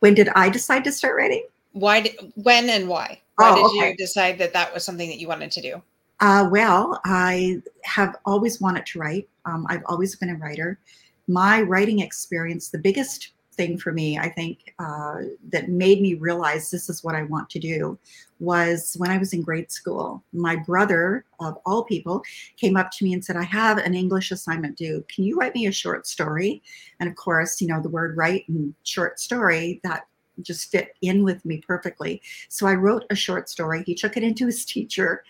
When 0.00 0.14
did 0.14 0.28
I 0.30 0.48
decide 0.48 0.84
to 0.84 0.92
start 0.92 1.16
writing? 1.16 1.44
why 1.74 2.00
did 2.00 2.32
when 2.36 2.70
and 2.70 2.88
why 2.88 3.20
why 3.36 3.50
oh, 3.50 3.56
did 3.56 3.64
okay. 3.64 3.90
you 3.90 3.96
decide 3.96 4.38
that 4.38 4.52
that 4.52 4.72
was 4.72 4.84
something 4.84 5.08
that 5.08 5.18
you 5.18 5.28
wanted 5.28 5.50
to 5.50 5.60
do 5.60 5.82
uh, 6.20 6.48
well 6.50 7.00
i 7.04 7.60
have 7.82 8.16
always 8.24 8.60
wanted 8.60 8.86
to 8.86 8.98
write 8.98 9.28
um, 9.44 9.66
i've 9.68 9.82
always 9.86 10.16
been 10.16 10.30
a 10.30 10.36
writer 10.36 10.78
my 11.26 11.60
writing 11.60 12.00
experience 12.00 12.68
the 12.68 12.78
biggest 12.78 13.32
thing 13.54 13.78
for 13.78 13.92
me 13.92 14.18
i 14.18 14.28
think 14.28 14.74
uh, 14.78 15.16
that 15.48 15.68
made 15.68 16.00
me 16.00 16.14
realize 16.14 16.70
this 16.70 16.88
is 16.88 17.02
what 17.02 17.14
i 17.14 17.22
want 17.24 17.48
to 17.50 17.58
do 17.58 17.98
was 18.40 18.94
when 18.98 19.10
i 19.10 19.18
was 19.18 19.32
in 19.32 19.42
grade 19.42 19.70
school 19.70 20.22
my 20.32 20.56
brother 20.56 21.24
of 21.40 21.56
all 21.64 21.84
people 21.84 22.22
came 22.56 22.76
up 22.76 22.90
to 22.90 23.04
me 23.04 23.12
and 23.12 23.24
said 23.24 23.36
i 23.36 23.42
have 23.42 23.78
an 23.78 23.94
english 23.94 24.30
assignment 24.30 24.76
due 24.76 25.04
can 25.12 25.24
you 25.24 25.36
write 25.36 25.54
me 25.54 25.66
a 25.66 25.72
short 25.72 26.06
story 26.06 26.62
and 27.00 27.08
of 27.08 27.16
course 27.16 27.60
you 27.60 27.68
know 27.68 27.80
the 27.80 27.88
word 27.88 28.16
write 28.16 28.48
and 28.48 28.74
short 28.82 29.18
story 29.18 29.80
that 29.84 30.06
just 30.42 30.70
fit 30.70 30.94
in 31.02 31.22
with 31.22 31.44
me 31.44 31.62
perfectly. 31.66 32.20
So 32.48 32.66
I 32.66 32.74
wrote 32.74 33.04
a 33.10 33.14
short 33.14 33.48
story. 33.48 33.82
He 33.84 33.94
took 33.94 34.16
it 34.16 34.22
into 34.22 34.46
his 34.46 34.64
teacher. 34.64 35.24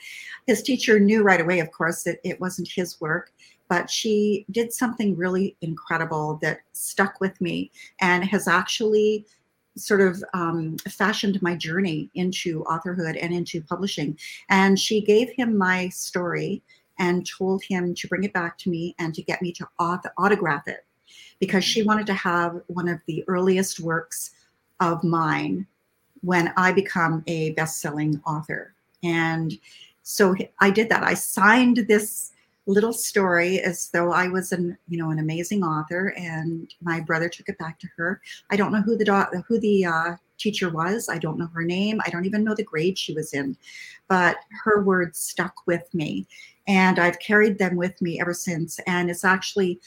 his 0.46 0.62
teacher 0.62 1.00
knew 1.00 1.22
right 1.22 1.40
away, 1.40 1.60
of 1.60 1.70
course, 1.70 2.02
that 2.02 2.18
it 2.22 2.40
wasn't 2.40 2.68
his 2.68 3.00
work, 3.00 3.32
but 3.74 3.90
she 3.90 4.46
did 4.52 4.72
something 4.72 5.16
really 5.16 5.56
incredible 5.60 6.38
that 6.40 6.60
stuck 6.74 7.20
with 7.20 7.40
me 7.40 7.72
and 8.00 8.24
has 8.24 8.46
actually 8.46 9.26
sort 9.76 10.00
of 10.00 10.22
um, 10.32 10.76
fashioned 10.88 11.42
my 11.42 11.56
journey 11.56 12.08
into 12.14 12.62
authorhood 12.68 13.18
and 13.20 13.34
into 13.34 13.60
publishing. 13.62 14.16
And 14.48 14.78
she 14.78 15.00
gave 15.00 15.28
him 15.30 15.58
my 15.58 15.88
story 15.88 16.62
and 17.00 17.26
told 17.26 17.64
him 17.64 17.96
to 17.96 18.06
bring 18.06 18.22
it 18.22 18.32
back 18.32 18.56
to 18.58 18.70
me 18.70 18.94
and 19.00 19.12
to 19.12 19.22
get 19.22 19.42
me 19.42 19.50
to 19.54 19.66
auth- 19.80 20.12
autograph 20.18 20.68
it 20.68 20.86
because 21.40 21.64
she 21.64 21.82
wanted 21.82 22.06
to 22.06 22.14
have 22.14 22.60
one 22.68 22.86
of 22.86 23.00
the 23.08 23.24
earliest 23.26 23.80
works 23.80 24.30
of 24.78 25.02
mine 25.02 25.66
when 26.20 26.52
I 26.56 26.70
become 26.70 27.24
a 27.26 27.50
best-selling 27.54 28.22
author. 28.24 28.72
And 29.02 29.52
so 30.04 30.36
I 30.60 30.70
did 30.70 30.88
that. 30.90 31.02
I 31.02 31.14
signed 31.14 31.86
this 31.88 32.30
little 32.66 32.92
story 32.92 33.60
as 33.60 33.90
though 33.90 34.12
I 34.12 34.28
was 34.28 34.52
an 34.52 34.76
you 34.88 34.98
know 34.98 35.10
an 35.10 35.18
amazing 35.18 35.62
author, 35.62 36.14
and 36.16 36.72
my 36.82 37.00
brother 37.00 37.28
took 37.28 37.48
it 37.48 37.58
back 37.58 37.78
to 37.80 37.88
her. 37.96 38.20
I 38.50 38.56
don't 38.56 38.72
know 38.72 38.82
who 38.82 38.96
the 38.96 39.04
do- 39.04 39.42
who 39.46 39.58
the 39.58 39.84
uh, 39.84 40.16
teacher 40.38 40.70
was. 40.70 41.08
I 41.08 41.18
don't 41.18 41.38
know 41.38 41.48
her 41.48 41.62
name. 41.62 42.00
I 42.04 42.10
don't 42.10 42.26
even 42.26 42.44
know 42.44 42.54
the 42.54 42.64
grade 42.64 42.98
she 42.98 43.14
was 43.14 43.34
in, 43.34 43.56
but 44.08 44.36
her 44.64 44.82
words 44.82 45.18
stuck 45.18 45.54
with 45.66 45.92
me, 45.92 46.26
and 46.66 46.98
I've 46.98 47.18
carried 47.18 47.58
them 47.58 47.76
with 47.76 48.00
me 48.00 48.20
ever 48.20 48.34
since. 48.34 48.80
And 48.86 49.10
it's 49.10 49.24
actually 49.24 49.80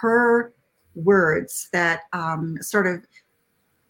her 0.00 0.52
words 0.94 1.68
that 1.72 2.02
um, 2.12 2.58
sort 2.60 2.86
of 2.86 3.04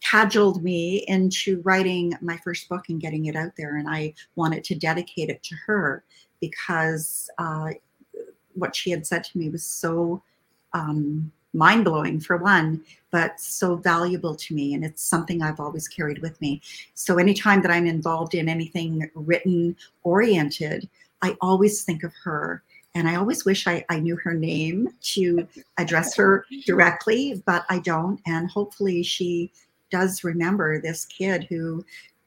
cajoled 0.01 0.63
me 0.63 1.03
into 1.07 1.61
writing 1.61 2.13
my 2.21 2.37
first 2.37 2.69
book 2.69 2.89
and 2.89 3.01
getting 3.01 3.25
it 3.25 3.35
out 3.35 3.51
there. 3.57 3.75
And 3.75 3.89
I 3.89 4.13
wanted 4.35 4.63
to 4.65 4.75
dedicate 4.75 5.29
it 5.29 5.43
to 5.43 5.55
her 5.65 6.03
because 6.39 7.29
uh, 7.37 7.71
what 8.59 8.75
she 8.75 8.91
had 8.91 9.07
said 9.07 9.23
to 9.23 9.37
me 9.37 9.49
was 9.49 9.63
so 9.63 10.21
um, 10.73 11.31
mind 11.53 11.85
blowing, 11.85 12.19
for 12.19 12.37
one, 12.37 12.83
but 13.11 13.39
so 13.39 13.75
valuable 13.75 14.35
to 14.35 14.53
me. 14.53 14.73
And 14.73 14.85
it's 14.85 15.01
something 15.01 15.41
I've 15.41 15.59
always 15.59 15.87
carried 15.87 16.19
with 16.19 16.39
me. 16.41 16.61
So 16.93 17.17
anytime 17.17 17.61
that 17.63 17.71
I'm 17.71 17.87
involved 17.87 18.35
in 18.35 18.47
anything 18.47 19.09
written 19.15 19.75
oriented, 20.03 20.87
I 21.21 21.35
always 21.41 21.83
think 21.83 22.03
of 22.03 22.13
her. 22.23 22.63
And 22.95 23.07
I 23.07 23.15
always 23.15 23.45
wish 23.45 23.67
I, 23.67 23.85
I 23.89 23.99
knew 23.99 24.15
her 24.17 24.33
name 24.33 24.89
to 25.13 25.47
address 25.77 26.15
her 26.15 26.45
directly, 26.65 27.41
but 27.45 27.65
I 27.69 27.79
don't. 27.79 28.19
And 28.25 28.49
hopefully 28.49 29.03
she 29.03 29.51
does 29.91 30.23
remember 30.23 30.79
this 30.79 31.05
kid 31.05 31.45
who 31.49 31.85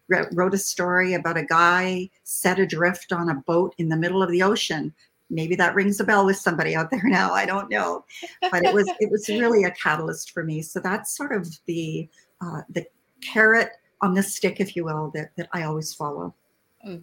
wrote 0.09 0.55
a 0.55 0.59
story 0.59 1.15
about 1.15 1.37
a 1.37 1.45
guy 1.45 2.09
set 2.25 2.59
adrift 2.59 3.13
on 3.13 3.31
a 3.31 3.35
boat 3.35 3.75
in 3.79 3.89
the 3.89 3.97
middle 3.97 4.23
of 4.23 4.31
the 4.31 4.43
ocean 4.43 4.93
maybe 5.33 5.57
that 5.57 5.75
rings 5.75 5.99
a 5.99 6.05
bell 6.05 6.25
with 6.27 6.37
somebody 6.37 6.77
out 6.77 6.91
there 6.91 7.03
now 7.05 7.33
i 7.33 7.45
don't 7.45 7.71
know. 7.71 8.05
But 8.51 8.65
it 8.65 8.75
was 8.75 8.89
it 9.01 9.11
was 9.11 9.29
really 9.29 9.65
a 9.65 9.71
catalyst 9.71 10.31
for 10.31 10.45
me. 10.45 10.63
So 10.63 10.79
that's 10.81 11.17
sort 11.17 11.33
of 11.33 11.49
the 11.67 12.09
uh, 12.41 12.63
the 12.71 12.87
carrot 13.21 13.71
on 14.01 14.15
the 14.15 14.23
stick 14.23 14.61
if 14.61 14.75
you 14.77 14.85
will 14.85 15.11
that, 15.15 15.31
that 15.37 15.49
i 15.53 15.63
always 15.63 15.95
follow. 15.95 16.35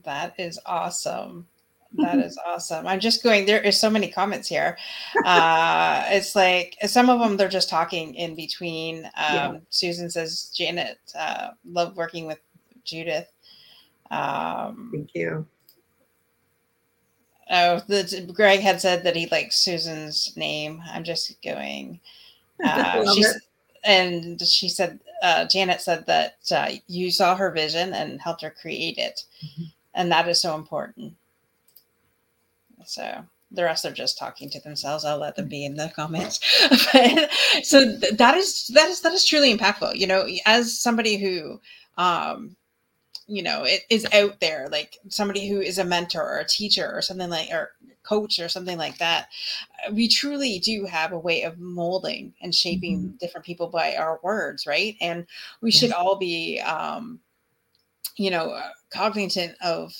That 0.03 0.36
is 0.38 0.59
awesome. 0.65 1.48
That 1.93 2.19
is 2.19 2.38
awesome. 2.45 2.86
I'm 2.86 3.00
just 3.00 3.24
going 3.24 3.48
there 3.48 3.62
is 3.62 3.79
so 3.79 3.89
many 3.89 4.12
comments 4.12 4.48
here. 4.48 4.77
Uh 5.25 6.03
it's 6.09 6.36
like 6.36 6.77
some 6.86 7.09
of 7.09 7.19
them 7.19 7.36
they're 7.36 7.50
just 7.50 7.69
talking 7.69 8.13
in 8.13 8.36
between. 8.36 9.05
Um 9.05 9.36
yeah. 9.36 9.57
susan 9.69 10.09
says 10.09 10.51
janet 10.55 11.00
uh 11.17 11.50
love 11.65 11.98
working 11.98 12.27
with 12.27 12.39
judith. 12.83 13.31
Um 14.12 14.91
thank 14.93 15.15
you 15.15 15.48
Oh, 17.49 17.81
the, 17.87 18.31
Greg 18.33 18.59
had 18.59 18.79
said 18.79 19.03
that 19.03 19.15
he 19.15 19.27
likes 19.27 19.55
Susan's 19.55 20.35
name. 20.37 20.81
I'm 20.91 21.03
just 21.03 21.41
going. 21.41 21.99
Uh, 22.61 23.05
and 23.85 24.41
she 24.41 24.67
said, 24.67 24.99
uh, 25.23 25.45
Janet 25.45 25.79
said 25.79 26.05
that 26.07 26.35
uh, 26.51 26.71
you 26.87 27.09
saw 27.09 27.37
her 27.37 27.51
vision 27.51 27.93
and 27.93 28.19
helped 28.19 28.41
her 28.41 28.49
create 28.49 28.97
it, 28.97 29.23
mm-hmm. 29.41 29.63
and 29.93 30.11
that 30.11 30.27
is 30.27 30.41
so 30.41 30.55
important. 30.55 31.13
So 32.85 33.23
the 33.51 33.63
rest 33.63 33.85
are 33.85 33.91
just 33.91 34.17
talking 34.17 34.49
to 34.49 34.59
themselves. 34.59 35.05
I'll 35.05 35.17
let 35.17 35.35
them 35.35 35.47
be 35.47 35.65
in 35.65 35.75
the 35.75 35.91
comments. 35.95 36.39
but, 36.93 37.31
so 37.63 37.95
that 37.95 38.35
is 38.35 38.67
that 38.73 38.89
is 38.89 39.01
that 39.01 39.13
is 39.13 39.25
truly 39.25 39.55
impactful. 39.55 39.95
You 39.95 40.07
know, 40.07 40.27
as 40.45 40.77
somebody 40.77 41.17
who 41.17 41.59
um, 41.97 42.55
you 43.29 43.43
know 43.43 43.63
it 43.63 43.81
is 43.89 44.05
out 44.13 44.39
there 44.39 44.67
like 44.71 44.98
somebody 45.07 45.48
who 45.48 45.62
is 45.62 45.77
a 45.77 45.86
mentor 45.86 46.24
or 46.24 46.39
a 46.39 46.48
teacher 46.48 46.91
or 46.91 47.01
something 47.01 47.29
like 47.29 47.50
or 47.51 47.71
coach 48.03 48.39
or 48.39 48.50
something 48.50 48.77
like 48.77 48.98
that. 48.98 49.29
We 49.91 50.07
truly 50.07 50.59
do 50.59 50.86
have 50.86 51.12
a 51.12 51.19
way 51.19 51.43
of 51.43 51.59
molding 51.59 52.33
and 52.41 52.55
shaping 52.55 52.98
mm-hmm. 52.98 53.17
different 53.17 53.45
people 53.45 53.67
by 53.67 53.95
our 53.95 54.19
words 54.24 54.65
right? 54.65 54.95
And 55.00 55.27
we 55.62 55.71
should 55.71 55.91
all 55.91 56.15
be 56.17 56.59
um 56.59 57.19
you 58.17 58.31
know 58.31 58.51
uh, 58.51 58.69
cognizant 58.91 59.55
of 59.62 59.93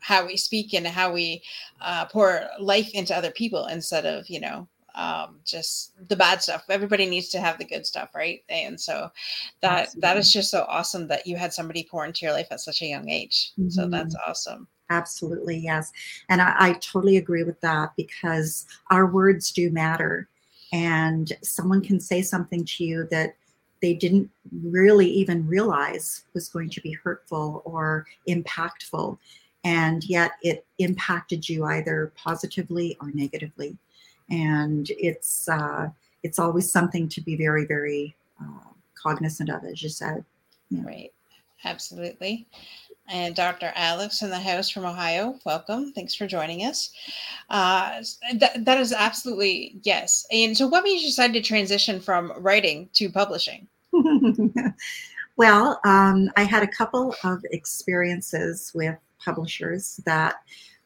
how 0.00 0.24
we 0.24 0.36
speak 0.36 0.72
and 0.72 0.86
how 0.86 1.12
we 1.12 1.42
uh, 1.80 2.04
pour 2.06 2.44
life 2.60 2.90
into 2.94 3.16
other 3.16 3.32
people 3.32 3.66
instead 3.66 4.06
of 4.06 4.28
you 4.30 4.40
know 4.40 4.68
um, 4.96 5.36
just 5.44 5.92
the 6.08 6.16
bad 6.16 6.42
stuff. 6.42 6.64
Everybody 6.68 7.06
needs 7.06 7.28
to 7.28 7.40
have 7.40 7.58
the 7.58 7.64
good 7.64 7.86
stuff, 7.86 8.14
right? 8.14 8.42
And 8.48 8.80
so 8.80 9.10
that 9.60 9.82
Absolutely. 9.84 10.00
that 10.00 10.16
is 10.16 10.32
just 10.32 10.50
so 10.50 10.64
awesome 10.68 11.06
that 11.08 11.26
you 11.26 11.36
had 11.36 11.52
somebody 11.52 11.86
pour 11.88 12.04
into 12.04 12.24
your 12.24 12.32
life 12.32 12.48
at 12.50 12.60
such 12.60 12.82
a 12.82 12.86
young 12.86 13.08
age. 13.08 13.52
Mm-hmm. 13.58 13.70
So 13.70 13.88
that's 13.88 14.16
awesome. 14.26 14.66
Absolutely, 14.88 15.58
yes. 15.58 15.92
And 16.28 16.40
I, 16.40 16.54
I 16.58 16.72
totally 16.74 17.16
agree 17.16 17.42
with 17.42 17.60
that 17.60 17.92
because 17.96 18.66
our 18.90 19.06
words 19.06 19.52
do 19.52 19.70
matter. 19.70 20.28
And 20.72 21.32
someone 21.42 21.82
can 21.82 22.00
say 22.00 22.22
something 22.22 22.64
to 22.64 22.84
you 22.84 23.08
that 23.10 23.36
they 23.82 23.94
didn't 23.94 24.30
really 24.64 25.08
even 25.08 25.46
realize 25.46 26.24
was 26.34 26.48
going 26.48 26.70
to 26.70 26.80
be 26.80 26.92
hurtful 26.92 27.62
or 27.64 28.06
impactful. 28.28 29.18
And 29.64 30.04
yet 30.04 30.32
it 30.42 30.64
impacted 30.78 31.48
you 31.48 31.64
either 31.64 32.12
positively 32.16 32.96
or 33.00 33.10
negatively 33.12 33.76
and 34.30 34.90
it's 34.90 35.48
uh, 35.48 35.88
it's 36.22 36.38
always 36.38 36.70
something 36.70 37.08
to 37.10 37.20
be 37.20 37.36
very 37.36 37.64
very 37.64 38.16
uh, 38.40 38.70
cognizant 38.94 39.50
of, 39.50 39.64
as 39.64 39.82
you 39.82 39.88
said. 39.88 40.24
Yeah. 40.70 40.84
Right, 40.84 41.12
absolutely. 41.64 42.46
And 43.08 43.36
Dr. 43.36 43.72
Alex 43.76 44.22
in 44.22 44.30
the 44.30 44.38
house 44.38 44.68
from 44.68 44.84
Ohio, 44.84 45.38
welcome. 45.44 45.92
Thanks 45.92 46.14
for 46.14 46.26
joining 46.26 46.64
us. 46.64 46.90
Uh, 47.50 48.02
that, 48.34 48.64
that 48.64 48.80
is 48.80 48.92
absolutely 48.92 49.76
yes. 49.82 50.26
And 50.32 50.56
so, 50.56 50.66
what 50.66 50.82
made 50.82 51.00
you 51.00 51.06
decide 51.06 51.32
to 51.34 51.40
transition 51.40 52.00
from 52.00 52.32
writing 52.38 52.88
to 52.94 53.08
publishing? 53.08 53.68
well, 55.36 55.80
um, 55.84 56.30
I 56.36 56.42
had 56.42 56.64
a 56.64 56.68
couple 56.68 57.14
of 57.22 57.44
experiences 57.52 58.72
with 58.74 58.96
publishers 59.24 60.00
that 60.04 60.36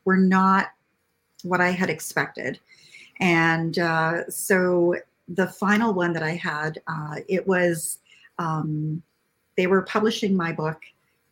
were 0.04 0.18
not 0.18 0.72
what 1.42 1.62
I 1.62 1.70
had 1.70 1.88
expected. 1.88 2.60
And 3.20 3.78
uh, 3.78 4.28
so 4.30 4.96
the 5.28 5.46
final 5.46 5.92
one 5.92 6.12
that 6.14 6.22
I 6.22 6.32
had, 6.32 6.80
uh, 6.86 7.16
it 7.28 7.46
was, 7.46 7.98
um, 8.38 9.02
they 9.56 9.66
were 9.66 9.82
publishing 9.82 10.36
my 10.36 10.52
book, 10.52 10.80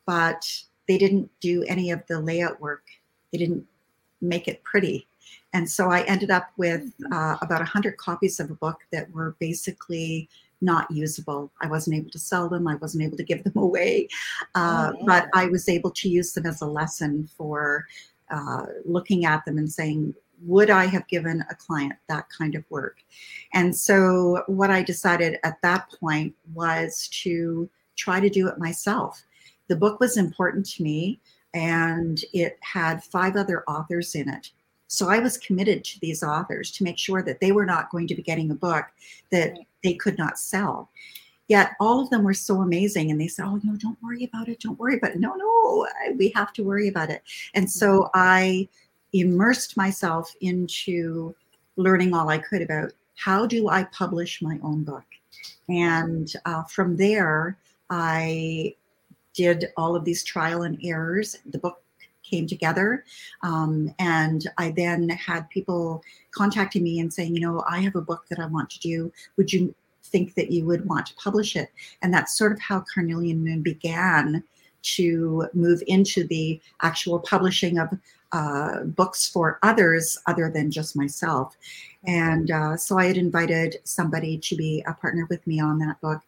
but 0.07 0.45
they 0.87 0.99
didn't 0.99 1.31
do 1.41 1.65
any 1.65 1.91
of 1.91 2.03
the 2.07 2.21
layout 2.21 2.61
work. 2.61 2.85
They 3.33 3.39
didn't 3.39 3.67
make 4.21 4.49
it 4.49 4.63
pretty. 4.65 5.07
And 5.53 5.69
so 5.69 5.91
I 5.91 6.03
ended 6.03 6.31
up 6.31 6.51
with 6.57 6.93
mm-hmm. 7.01 7.13
uh, 7.13 7.37
about 7.41 7.61
100 7.61 7.97
copies 7.97 8.39
of 8.41 8.51
a 8.51 8.55
book 8.55 8.81
that 8.93 9.11
were 9.13 9.35
basically 9.39 10.29
not 10.61 10.91
usable. 10.91 11.51
I 11.63 11.69
wasn't 11.69 11.97
able 11.97 12.11
to 12.11 12.19
sell 12.19 12.49
them. 12.49 12.67
I 12.67 12.75
wasn't 12.77 13.05
able 13.05 13.17
to 13.17 13.23
give 13.23 13.45
them 13.45 13.57
away. 13.57 14.09
Uh, 14.55 14.93
oh, 14.95 15.05
But 15.07 15.29
I 15.35 15.47
was 15.47 15.69
able 15.69 15.91
to 15.93 16.09
use 16.09 16.33
them 16.33 16.47
as 16.47 16.61
a 16.61 16.67
lesson 16.67 17.29
for 17.37 17.87
uh, 18.31 18.67
looking 18.85 19.25
at 19.25 19.45
them 19.45 19.59
and 19.59 19.71
saying, 19.71 20.15
would 20.43 20.71
I 20.71 20.87
have 20.87 21.07
given 21.09 21.45
a 21.51 21.55
client 21.55 21.95
that 22.09 22.29
kind 22.31 22.55
of 22.55 22.65
work? 22.71 22.99
And 23.55 23.75
so, 23.75 24.43
what 24.47 24.71
I 24.71 24.83
decided 24.83 25.39
at 25.43 25.61
that 25.63 25.91
point 26.01 26.35
was 26.55 27.09
to 27.23 27.69
try 27.97 28.21
to 28.21 28.29
do 28.29 28.49
it 28.49 28.59
myself. 28.59 29.25
The 29.69 29.77
book 29.77 30.01
was 30.01 30.17
important 30.17 30.67
to 30.71 30.83
me, 30.83 31.21
and 31.55 32.23
it 32.33 32.59
had 32.61 33.03
five 33.05 33.37
other 33.37 33.65
authors 33.65 34.15
in 34.15 34.29
it. 34.29 34.51
So, 34.87 35.09
I 35.09 35.19
was 35.19 35.39
committed 35.39 35.85
to 35.85 36.01
these 36.01 36.23
authors 36.23 36.71
to 36.73 36.85
make 36.85 36.99
sure 36.99 37.23
that 37.23 37.41
they 37.41 37.53
were 37.53 37.67
not 37.67 37.91
going 37.91 38.07
to 38.09 38.15
be 38.15 38.23
getting 38.23 38.51
a 38.51 38.55
book 38.55 38.87
that 39.31 39.59
they 39.83 39.95
could 39.95 40.19
not 40.19 40.39
sell. 40.39 40.91
Yet, 41.49 41.73
all 41.81 42.01
of 42.01 42.11
them 42.11 42.25
were 42.25 42.35
so 42.35 42.61
amazing, 42.61 43.11
and 43.11 43.21
they 43.21 43.29
said, 43.29 43.47
Oh, 43.47 43.61
no, 43.65 43.77
don't 43.77 44.01
worry 44.03 44.25
about 44.25 44.49
it. 44.49 44.61
Don't 44.61 44.79
worry 44.79 44.99
about 44.99 45.13
it. 45.13 45.21
No, 45.21 45.35
no, 45.35 45.87
we 46.17 46.31
have 46.35 46.53
to 46.55 46.63
worry 46.63 46.89
about 46.89 47.11
it. 47.11 47.23
And 47.55 47.71
so, 47.71 48.03
mm-hmm. 48.03 48.11
I 48.15 48.69
immersed 49.13 49.77
myself 49.77 50.35
into 50.41 51.35
learning 51.77 52.15
all 52.15 52.29
I 52.29 52.39
could 52.39 52.63
about 52.63 52.93
how 53.17 53.47
do 53.47 53.69
I 53.69 53.85
publish 53.85 54.43
my 54.43 54.59
own 54.63 54.85
book. 54.85 55.05
And 55.69 56.33
uh, 56.45 56.65
from 56.65 56.97
there, 56.97 57.57
I 57.91 58.75
did 59.35 59.67
all 59.77 59.97
of 59.97 60.05
these 60.05 60.25
trial 60.25 60.63
and 60.63 60.79
errors. 60.83 61.37
The 61.47 61.59
book 61.59 61.83
came 62.23 62.47
together. 62.47 63.05
Um, 63.43 63.95
and 63.99 64.47
I 64.59 64.71
then 64.71 65.09
had 65.09 65.49
people 65.51 66.03
contacting 66.33 66.83
me 66.83 66.99
and 67.01 67.13
saying, 67.13 67.35
you 67.35 67.41
know, 67.41 67.65
I 67.69 67.81
have 67.81 67.97
a 67.97 68.03
book 68.03 68.27
that 68.29 68.39
I 68.39 68.47
want 68.47 68.71
to 68.71 68.81
do. 68.81 69.13
Would 69.37 69.53
you 69.53 69.75
think 70.05 70.35
that 70.35 70.51
you 70.51 70.65
would 70.67 70.87
want 70.87 71.07
to 71.07 71.15
publish 71.17 71.57
it? 71.57 71.71
And 72.03 72.13
that's 72.13 72.37
sort 72.37 72.53
of 72.53 72.61
how 72.61 72.85
Carnelian 72.93 73.45
Moon 73.45 73.63
began 73.63 74.43
to 74.81 75.49
move 75.55 75.83
into 75.87 76.27
the 76.27 76.61
actual 76.83 77.19
publishing 77.19 77.79
of 77.79 77.89
uh, 78.33 78.81
books 78.85 79.29
for 79.29 79.59
others 79.63 80.19
other 80.27 80.51
than 80.51 80.71
just 80.71 80.97
myself. 80.97 81.57
And 82.07 82.51
uh, 82.51 82.77
so 82.77 82.99
I 82.99 83.07
had 83.07 83.17
invited 83.17 83.77
somebody 83.85 84.39
to 84.39 84.57
be 84.57 84.85
a 84.87 84.95
partner 84.95 85.27
with 85.29 85.47
me 85.47 85.61
on 85.61 85.79
that 85.79 86.01
book 86.01 86.21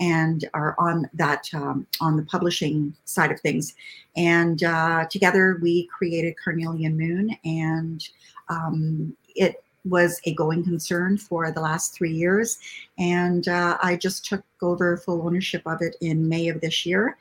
and 0.00 0.48
are 0.54 0.74
on 0.78 1.08
that 1.14 1.48
um, 1.54 1.86
on 2.00 2.16
the 2.16 2.22
publishing 2.22 2.94
side 3.04 3.30
of 3.30 3.40
things. 3.40 3.74
And 4.16 4.62
uh, 4.62 5.06
together 5.10 5.58
we 5.60 5.86
created 5.86 6.36
Carnelian 6.42 6.96
Moon, 6.96 7.36
and 7.44 8.08
um, 8.48 9.16
it 9.34 9.62
was 9.84 10.20
a 10.24 10.34
going 10.34 10.64
concern 10.64 11.16
for 11.18 11.50
the 11.50 11.60
last 11.60 11.94
three 11.94 12.12
years. 12.12 12.58
And 12.98 13.48
uh, 13.48 13.78
I 13.82 13.96
just 13.96 14.24
took 14.24 14.44
over 14.62 14.96
full 14.96 15.26
ownership 15.26 15.62
of 15.66 15.82
it 15.82 15.96
in 16.00 16.28
May 16.28 16.48
of 16.48 16.60
this 16.60 16.84
year. 16.84 17.16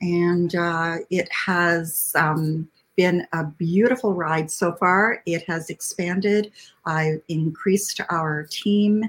And 0.00 0.54
uh, 0.54 0.98
it 1.10 1.28
has 1.32 2.12
um, 2.16 2.68
been 2.96 3.26
a 3.32 3.44
beautiful 3.44 4.14
ride 4.14 4.50
so 4.50 4.72
far. 4.72 5.22
It 5.26 5.44
has 5.44 5.70
expanded. 5.70 6.52
I've 6.84 7.20
increased 7.28 8.00
our 8.10 8.46
team. 8.50 9.04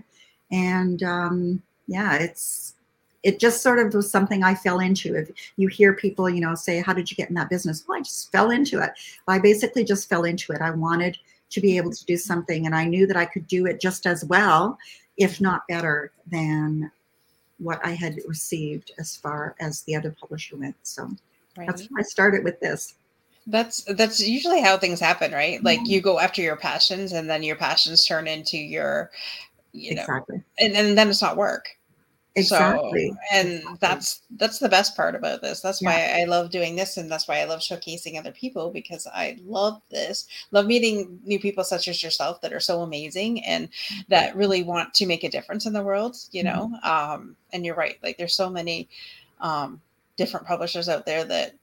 And 0.52 1.02
um, 1.04 1.62
yeah, 1.88 2.16
it's 2.16 2.76
it 3.24 3.40
just 3.40 3.62
sort 3.62 3.80
of 3.80 3.94
was 3.94 4.12
something 4.12 4.44
I 4.44 4.54
fell 4.54 4.80
into. 4.80 5.16
If 5.16 5.32
you 5.56 5.70
hear 5.70 5.94
people, 5.94 6.30
you 6.30 6.42
know, 6.42 6.56
say, 6.56 6.82
"How 6.82 6.94
did 6.94 7.10
you 7.10 7.16
get 7.16 7.30
in 7.30 7.36
that 7.36 7.50
business?" 7.50 7.84
Well, 7.88 7.98
I 7.98 8.02
just 8.02 8.32
fell 8.32 8.52
into 8.52 8.80
it. 8.80 8.92
I 9.28 9.40
basically 9.40 9.84
just 9.84 10.10
fell 10.10 10.26
into 10.26 10.52
it. 10.52 10.62
I 10.62 10.72
wanted 10.72 11.18
to 11.52 11.62
be 11.62 11.78
able 11.78 11.92
to 11.92 12.06
do 12.06 12.18
something, 12.18 12.66
and 12.66 12.76
I 12.76 12.86
knew 12.86 13.08
that 13.08 13.18
I 13.18 13.26
could 13.26 13.48
do 13.48 13.66
it 13.66 13.80
just 13.80 14.06
as 14.06 14.26
well, 14.26 14.78
if 15.18 15.40
not 15.40 15.68
better, 15.68 16.12
than 16.30 16.92
what 17.60 17.80
I 17.86 17.92
had 17.92 18.20
received 18.28 18.92
as 19.00 19.16
far 19.16 19.56
as 19.60 19.84
the 19.84 19.96
other 19.96 20.12
publisher 20.20 20.58
went. 20.58 20.76
So 20.84 21.10
right. 21.58 21.68
that's 21.68 21.84
why 21.84 22.00
I 22.00 22.04
started 22.04 22.44
with 22.44 22.60
this. 22.60 22.96
That's 23.46 23.84
that's 23.84 24.20
usually 24.20 24.62
how 24.62 24.78
things 24.78 25.00
happen, 25.00 25.32
right? 25.32 25.64
Like 25.64 25.80
you 25.84 26.02
go 26.02 26.20
after 26.20 26.42
your 26.42 26.56
passions, 26.56 27.12
and 27.12 27.30
then 27.30 27.44
your 27.44 27.56
passions 27.56 28.06
turn 28.06 28.28
into 28.28 28.58
your, 28.58 29.12
you 29.74 29.96
know, 29.96 30.02
exactly. 30.02 30.44
and, 30.60 30.74
and 30.74 30.98
then 30.98 31.10
it's 31.10 31.22
not 31.22 31.36
work 31.36 31.78
Exactly. 32.36 33.10
So, 33.10 33.18
and 33.32 33.54
exactly. 33.54 33.78
that's 33.80 34.22
that's 34.38 34.60
the 34.60 34.70
best 34.70 34.96
part 34.96 35.14
about 35.14 35.42
this. 35.42 35.62
That's 35.62 35.82
yeah. 35.82 35.90
why 35.90 36.22
I 36.22 36.26
love 36.26 36.50
doing 36.50 36.76
this 36.76 36.98
and 36.98 37.12
that's 37.12 37.28
why 37.28 37.40
I 37.40 37.46
love 37.46 37.60
showcasing 37.60 38.18
other 38.18 38.32
people 38.32 38.72
because 38.72 39.06
I 39.08 39.38
love 39.46 39.82
this. 39.92 40.28
Love 40.52 40.66
meeting 40.66 41.20
new 41.26 41.40
people 41.40 41.64
such 41.64 41.88
as 41.88 42.02
yourself 42.02 42.42
that 42.42 42.54
are 42.54 42.60
so 42.60 42.82
amazing 42.82 43.44
and 43.44 43.70
that 44.08 44.36
really 44.36 44.64
want 44.64 44.96
to 44.96 45.06
make 45.06 45.24
a 45.24 45.30
difference 45.30 45.68
in 45.68 45.74
the 45.74 45.84
world, 45.84 46.16
you 46.32 46.44
know. 46.44 46.72
Mm-hmm. 46.74 47.20
Um 47.20 47.36
and 47.52 47.66
you're 47.66 47.76
right. 47.76 47.98
Like 48.02 48.18
there's 48.18 48.36
so 48.36 48.50
many 48.50 48.90
um 49.40 49.80
different 50.18 50.48
publishers 50.48 50.90
out 50.90 51.06
there 51.06 51.26
that 51.26 51.54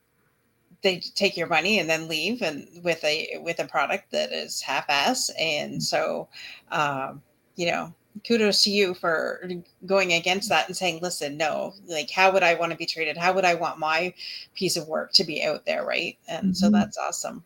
they 0.83 0.99
take 0.99 1.37
your 1.37 1.47
money 1.47 1.79
and 1.79 1.89
then 1.89 2.09
leave 2.09 2.43
and 2.43 2.67
with 2.83 3.03
a 3.05 3.39
with 3.43 3.59
a 3.59 3.67
product 3.67 4.11
that 4.11 4.33
is 4.33 4.61
half 4.61 4.85
ass 4.89 5.31
and 5.39 5.75
mm. 5.75 5.83
so 5.83 6.29
um 6.71 7.23
you 7.57 7.67
know 7.67 7.93
kudos 8.27 8.65
to 8.65 8.71
you 8.71 8.95
for 8.95 9.49
going 9.87 10.13
against 10.15 10.49
that 10.49 10.67
and 10.67 10.77
saying 10.77 10.99
listen 11.01 11.37
no 11.37 11.73
like 11.87 12.11
how 12.11 12.33
would 12.33 12.43
i 12.43 12.55
want 12.55 12.73
to 12.73 12.79
be 12.79 12.87
treated 12.87 13.17
how 13.17 13.33
would 13.33 13.45
i 13.45 13.55
want 13.55 13.79
my 13.79 14.13
piece 14.55 14.77
of 14.77 14.89
work 14.89 15.13
to 15.13 15.25
be 15.25 15.45
out 15.45 15.65
there 15.65 15.85
right 15.85 16.19
and 16.29 16.47
mm-hmm. 16.47 16.53
so 16.53 16.71
that's 16.71 16.99
awesome 16.99 17.43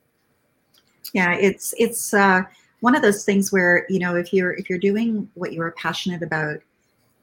yeah 1.13 1.35
it's 1.35 1.75
it's 1.79 2.15
uh 2.15 2.43
one 2.81 2.95
of 2.95 3.03
those 3.03 3.25
things 3.25 3.53
where 3.53 3.87
you 3.89 3.99
know 3.99 4.17
if 4.17 4.33
you're 4.33 4.53
if 4.53 4.71
you're 4.71 4.79
doing 4.79 5.29
what 5.35 5.53
you're 5.53 5.73
passionate 5.73 6.23
about 6.23 6.59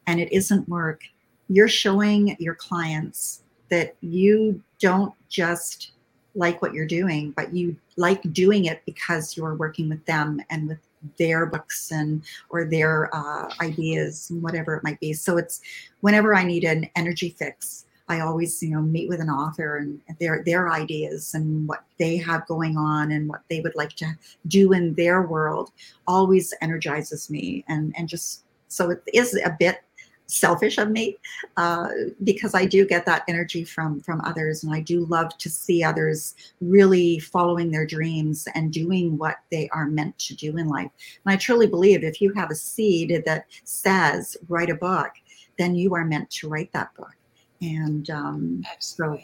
and 0.08 0.20
it 0.20 0.32
isn't 0.32 0.68
work 0.70 1.02
you're 1.50 1.68
showing 1.68 2.36
your 2.40 2.56
clients 2.56 3.44
that 3.70 3.96
you 4.02 4.62
don't 4.80 5.14
just 5.30 5.92
like 6.36 6.62
what 6.62 6.74
you're 6.74 6.88
doing 6.88 7.32
but 7.32 7.54
you 7.54 7.76
like 7.98 8.22
doing 8.34 8.66
it 8.66 8.82
because 8.86 9.36
you're 9.36 9.56
working 9.56 9.90
with 9.90 10.06
them 10.06 10.42
and 10.50 10.68
with 10.68 10.80
their 11.18 11.46
books 11.46 11.92
and 11.92 12.24
or 12.50 12.66
their 12.66 13.14
uh, 13.16 13.52
ideas 13.62 14.30
and 14.30 14.42
whatever 14.42 14.76
it 14.76 14.84
might 14.84 15.00
be. 15.00 15.14
So 15.14 15.38
it's 15.38 15.62
whenever 16.02 16.36
I 16.36 16.44
need 16.44 16.64
an 16.64 16.90
energy 16.96 17.30
fix, 17.38 17.86
I 18.08 18.20
always 18.20 18.62
you 18.62 18.72
know 18.72 18.82
meet 18.82 19.08
with 19.08 19.22
an 19.22 19.30
author 19.30 19.78
and 19.78 20.02
their 20.20 20.44
their 20.44 20.70
ideas 20.70 21.34
and 21.34 21.68
what 21.68 21.84
they 21.98 22.18
have 22.18 22.46
going 22.48 22.78
on 22.78 23.12
and 23.12 23.30
what 23.30 23.42
they 23.50 23.62
would 23.62 23.76
like 23.76 23.94
to 23.98 24.18
do 24.48 24.74
in 24.74 24.96
their 24.96 25.22
world 25.22 25.72
always 26.08 26.54
energizes 26.62 27.30
me 27.30 27.64
and 27.70 27.94
and 27.98 28.10
just 28.10 28.44
so 28.68 28.90
it 28.90 29.02
is 29.14 29.36
a 29.46 29.56
bit 29.58 29.84
selfish 30.32 30.78
of 30.78 30.90
me 30.90 31.18
uh, 31.58 31.90
because 32.24 32.56
I 32.56 32.66
do 32.66 32.86
get 32.86 33.06
that 33.06 33.24
energy 33.28 33.64
from 33.64 34.00
from 34.00 34.22
others, 34.22 34.64
and 34.64 34.74
I 34.74 34.80
do 34.80 35.06
love 35.06 35.38
to 35.38 35.50
see 35.50 35.84
others 35.84 36.36
really 36.62 37.20
following 37.20 37.70
their 37.70 37.86
dreams 37.86 38.48
and 38.56 38.72
doing 38.72 39.18
what 39.18 39.38
they 39.52 39.70
are 39.70 39.88
meant 39.88 40.18
to 40.20 40.36
do 40.36 40.58
in 40.58 40.68
life. 40.68 40.92
And 41.26 41.34
I 41.34 41.38
truly 41.38 41.68
believe 41.68 42.04
if 42.04 42.22
you 42.22 42.34
have 42.34 42.52
a 42.52 42.56
seed 42.56 43.24
that 43.26 43.46
says 43.64 44.38
write 44.48 44.70
a 44.70 44.76
book, 44.76 45.12
then 45.58 45.76
you 45.76 45.94
are 45.96 46.06
meant 46.06 46.30
to 46.32 46.50
write 46.50 46.72
that 46.74 46.94
book. 46.96 47.16
And 47.62 48.10
um, 48.10 48.64
so. 48.80 49.20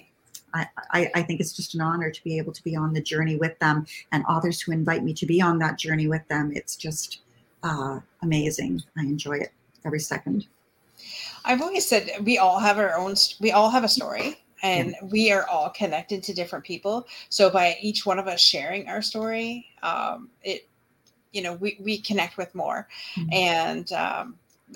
I, 0.54 0.66
I, 0.92 1.12
I 1.14 1.22
think 1.24 1.42
it's 1.42 1.52
just 1.52 1.76
an 1.76 1.82
honor 1.82 2.10
to 2.10 2.24
be 2.24 2.38
able 2.38 2.54
to 2.54 2.64
be 2.64 2.74
on 2.74 2.94
the 2.94 3.02
journey 3.02 3.36
with 3.36 3.60
them 3.60 3.86
and 4.14 4.24
authors 4.26 4.62
who 4.62 4.72
invite 4.72 5.04
me 5.04 5.14
to 5.16 5.26
be 5.26 5.42
on 5.42 5.60
that 5.60 5.78
journey 5.78 6.08
with 6.08 6.26
them. 6.30 6.54
It's 6.56 6.78
just 6.78 7.20
uh, 7.64 8.00
amazing. 8.24 8.82
I 8.98 9.02
enjoy 9.02 9.40
it 9.40 9.52
every 9.86 10.00
second. 10.00 10.48
I've 11.46 11.62
always 11.62 11.88
said 11.88 12.10
we 12.24 12.38
all 12.38 12.60
have 12.60 12.78
our 12.78 12.96
own, 12.96 13.16
we 13.40 13.52
all 13.52 13.70
have 13.70 13.84
a 13.84 13.90
story 13.90 14.38
and 14.64 14.96
we 15.04 15.32
are 15.32 15.48
all 15.48 15.70
connected 15.70 16.24
to 16.24 16.34
different 16.34 16.66
people. 16.66 17.08
So 17.30 17.50
by 17.50 17.78
each 17.82 18.06
one 18.06 18.20
of 18.20 18.28
us 18.28 18.42
sharing 18.42 18.88
our 18.88 19.02
story, 19.02 19.68
um, 19.84 20.30
it, 20.44 20.68
you 21.32 21.42
know, 21.42 21.54
we, 21.54 21.78
we 21.80 22.00
connect 22.00 22.38
with 22.38 22.54
more. 22.56 22.88
Mm-hmm. 23.16 23.34
And 23.34 23.94
um, 23.94 24.36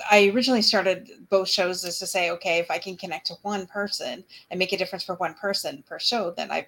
I 0.10 0.32
originally 0.34 0.62
started 0.62 1.10
both 1.30 1.50
shows 1.50 1.84
is 1.84 2.00
to 2.00 2.08
say, 2.08 2.30
okay, 2.32 2.60
if 2.60 2.70
I 2.70 2.78
can 2.78 2.96
connect 2.96 3.28
to 3.28 3.36
one 3.42 3.66
person 3.66 4.24
and 4.50 4.58
make 4.58 4.74
a 4.74 4.78
difference 4.78 5.04
for 5.04 5.16
one 5.16 5.34
person 5.34 5.84
per 5.88 6.00
show, 6.00 6.32
then 6.32 6.52
I've 6.52 6.68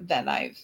then 0.00 0.28
I've 0.28 0.58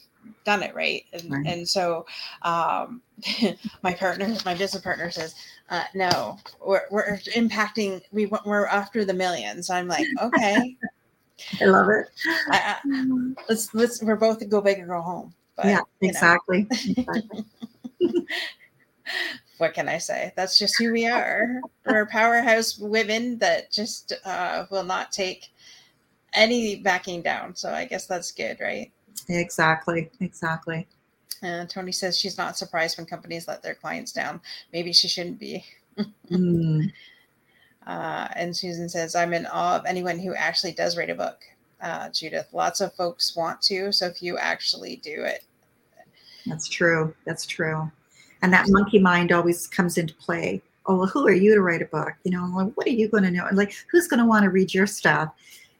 done 0.45 0.63
it 0.63 0.75
right. 0.75 1.05
And, 1.13 1.31
right. 1.31 1.47
and 1.47 1.69
so 1.69 2.07
um, 2.43 3.03
my 3.83 3.95
partner, 3.95 4.37
my 4.45 4.55
business 4.55 4.83
partner 4.83 5.11
says, 5.11 5.35
uh, 5.71 5.85
no, 5.95 6.39
we're, 6.65 6.83
we're 6.91 7.17
impacting, 7.37 8.03
we, 8.11 8.31
we're 8.45 8.67
after 8.67 9.05
the 9.05 9.15
millions. 9.15 9.71
I'm 9.71 9.87
like, 9.87 10.07
okay. 10.21 10.77
I 11.61 11.65
love 11.65 11.89
it. 11.89 12.07
I, 12.51 12.77
I, 12.85 13.33
let's, 13.49 13.73
let's, 13.73 14.03
we're 14.03 14.17
both 14.17 14.47
go 14.49 14.61
big 14.61 14.81
or 14.81 14.87
go 14.87 15.01
home. 15.01 15.33
But, 15.57 15.67
yeah, 15.67 15.81
exactly. 16.03 16.67
exactly. 16.71 17.45
what 19.59 19.75
can 19.75 19.89
I 19.89 19.99
say? 19.99 20.33
That's 20.37 20.59
just 20.59 20.77
who 20.79 20.93
we 20.93 21.07
are. 21.07 21.61
We're 21.87 22.07
powerhouse 22.07 22.79
women 22.79 23.39
that 23.39 23.71
just 23.71 24.13
uh, 24.25 24.67
will 24.71 24.85
not 24.85 25.13
take 25.13 25.49
any 26.35 26.77
backing 26.77 27.23
down. 27.23 27.55
So 27.55 27.73
I 27.73 27.85
guess 27.85 28.07
that's 28.07 28.33
good, 28.33 28.59
right? 28.61 28.91
Exactly. 29.29 30.11
Exactly. 30.21 30.87
And 31.43 31.69
Tony 31.69 31.93
says 31.93 32.19
she's 32.19 32.39
not 32.39 32.59
surprised 32.59 32.99
when 32.99 33.07
companies 33.07 33.49
let 33.49 33.63
their 33.63 33.75
clients 33.75 34.13
down. 34.13 34.41
Maybe 34.73 34.93
she 34.93 35.09
shouldn't 35.09 35.39
be. 35.39 35.65
mm. 36.31 36.93
uh, 37.87 38.29
and 38.37 38.57
Susan 38.57 38.89
says, 38.89 39.15
I'm 39.15 39.33
in 39.33 39.47
awe 39.47 39.77
of 39.77 39.87
anyone 39.87 40.19
who 40.19 40.35
actually 40.35 40.73
does 40.73 40.97
write 40.97 41.11
a 41.11 41.15
book. 41.15 41.39
Uh, 41.81 42.11
Judith, 42.11 42.49
lots 42.53 42.81
of 42.81 42.95
folks 42.95 43.35
want 43.35 43.63
to. 43.63 43.91
So 43.93 44.07
if 44.07 44.23
you 44.23 44.37
actually 44.37 44.97
do 44.97 45.25
it. 45.25 45.45
That's 46.47 46.69
true. 46.69 47.15
That's 47.25 47.47
true. 47.47 47.91
And 48.43 48.53
that 48.53 48.67
monkey 48.69 48.99
mind 48.99 49.33
always 49.33 49.67
comes 49.67 49.99
into 49.99 50.15
play. 50.15 50.63
Oh, 50.87 50.97
well, 50.97 51.07
who 51.07 51.27
are 51.27 51.33
you 51.33 51.55
to 51.55 51.63
write 51.63 51.83
a 51.83 51.87
book? 51.87 52.13
You 52.25 52.33
know, 52.33 52.51
like, 52.55 52.73
what 52.75 52.87
are 52.87 52.91
you 52.91 53.09
going 53.09 53.23
to 53.23 53.31
know? 53.31 53.47
And 53.47 53.57
like, 53.57 53.75
who's 53.91 54.09
going 54.09 54.21
to 54.21 54.27
want 54.27 54.45
to 54.45 54.51
read 54.51 54.73
your 54.73 54.87
stuff? 54.87 55.33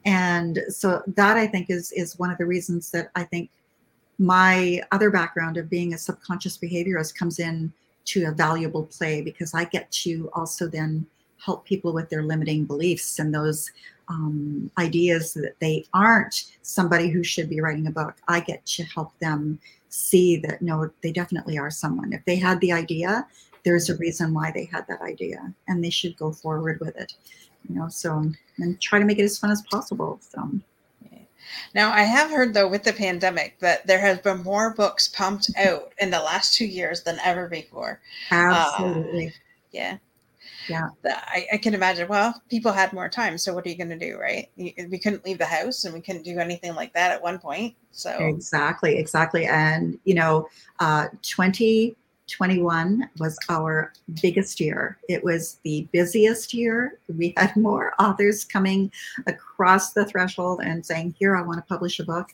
And 0.05 0.61
so 0.69 1.03
that 1.07 1.37
I 1.37 1.47
think 1.47 1.69
is 1.69 1.93
is 1.93 2.19
one 2.19 2.31
of 2.31 2.39
the 2.39 2.47
reasons 2.47 2.91
that 2.93 3.11
I 3.15 3.25
think 3.25 3.51
my 4.21 4.83
other 4.93 5.11
background 5.11 5.57
of 5.57 5.71
being 5.71 5.95
a 5.95 5.99
subconscious 5.99 6.59
behaviorist 6.59 7.15
comes 7.15 7.39
in 7.39 7.73
to 8.05 8.27
a 8.27 8.33
valuable 8.33 8.85
play 8.85 9.23
because 9.23 9.55
I 9.55 9.65
get 9.65 9.91
to 9.93 10.29
also 10.35 10.69
then 10.69 11.07
help 11.43 11.65
people 11.65 11.95
with 11.95 12.11
their 12.11 12.23
limiting 12.23 12.67
beliefs 12.67 13.19
and 13.19 13.35
those 13.35 13.71
um, 14.09 14.71
ideas 14.77 15.33
that 15.33 15.55
they 15.61 15.87
aren't 15.95 16.45
somebody 16.61 17.09
who 17.09 17.25
should 17.25 17.49
be 17.49 17.63
writing 17.63 17.87
a 17.87 17.91
book. 17.91 18.15
I 18.29 18.41
get 18.41 18.67
to 18.67 18.83
help 18.85 19.19
them 19.21 19.59
see 19.89 20.37
that 20.37 20.61
no, 20.61 20.91
they 21.03 21.13
definitely 21.13 21.59
are 21.59 21.71
someone. 21.71 22.13
If 22.13 22.23
they 22.27 22.37
had 22.37 22.61
the 22.61 22.73
idea, 22.73 23.27
there's 23.65 23.89
a 23.89 23.97
reason 23.97 24.35
why 24.35 24.51
they 24.51 24.67
had 24.67 24.87
that 24.89 25.01
idea 25.01 25.51
and 25.67 25.83
they 25.83 25.91
should 25.91 26.15
go 26.19 26.31
forward 26.31 26.79
with 26.81 26.95
it. 26.97 27.15
You 27.67 27.77
know, 27.77 27.89
so 27.89 28.31
and 28.59 28.81
try 28.83 28.99
to 28.99 29.07
make 29.07 29.19
it 29.19 29.25
as 29.25 29.39
fun 29.39 29.51
as 29.51 29.63
possible. 29.63 30.21
So 30.21 30.61
Now, 31.75 31.93
I 31.93 32.03
have 32.03 32.31
heard 32.31 32.55
though 32.55 32.69
with 32.69 32.85
the 32.85 32.93
pandemic 32.93 33.59
that 33.61 33.87
there 33.87 34.01
has 34.01 34.19
been 34.19 34.43
more 34.43 34.75
books 34.75 35.09
pumped 35.09 35.51
out 35.57 35.93
in 35.99 36.11
the 36.11 36.21
last 36.21 36.55
two 36.55 36.67
years 36.67 37.03
than 37.03 37.19
ever 37.25 37.49
before. 37.49 38.01
Absolutely. 38.31 39.29
Uh, 39.29 39.31
yeah. 39.73 39.97
Yeah. 40.69 40.91
I, 41.05 41.47
I, 41.55 41.57
can 41.57 41.75
imagine. 41.75 42.07
Well, 42.07 42.41
people 42.49 42.71
had 42.71 42.93
more 42.93 43.09
time, 43.09 43.39
so 43.39 43.55
what 43.55 43.67
are 43.67 43.69
you 43.69 43.77
going 43.77 43.91
to 43.91 43.99
do, 43.99 44.19
right? 44.19 44.49
We 44.57 44.99
couldn't 44.99 45.25
leave 45.25 45.39
the 45.39 45.47
house, 45.47 45.85
and 45.85 45.93
we 45.93 46.01
couldn't 46.01 46.23
do 46.23 46.39
anything 46.39 46.75
like 46.75 46.93
that 46.93 47.11
at 47.11 47.23
one 47.23 47.39
point. 47.39 47.75
So 47.91 48.11
exactly, 48.21 48.99
exactly, 48.99 49.47
and 49.47 49.99
you 50.05 50.15
know, 50.15 50.49
uh, 50.79 51.09
twenty 51.23 51.97
21 52.31 53.09
was 53.19 53.39
our 53.49 53.93
biggest 54.23 54.61
year. 54.61 54.99
It 55.09 55.23
was 55.23 55.59
the 55.65 55.89
busiest 55.93 56.55
year. 56.55 56.99
We 57.17 57.35
had 57.37 57.57
more 57.57 57.95
authors 57.99 58.45
coming 58.45 58.91
across 59.27 59.93
the 59.93 60.05
threshold 60.05 60.61
and 60.63 60.85
saying, 60.85 61.15
Here, 61.19 61.37
I 61.37 61.43
want 61.43 61.59
to 61.59 61.69
publish 61.69 61.99
a 61.99 62.05
book. 62.05 62.31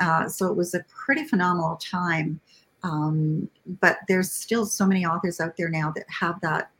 Uh, 0.00 0.28
so 0.28 0.46
it 0.46 0.56
was 0.56 0.74
a 0.74 0.84
pretty 0.88 1.24
phenomenal 1.24 1.76
time. 1.76 2.40
Um, 2.82 3.48
but 3.80 3.98
there's 4.08 4.30
still 4.30 4.66
so 4.66 4.86
many 4.86 5.06
authors 5.06 5.40
out 5.40 5.56
there 5.56 5.68
now 5.68 5.90
that 5.96 6.04
have 6.08 6.40
that 6.42 6.70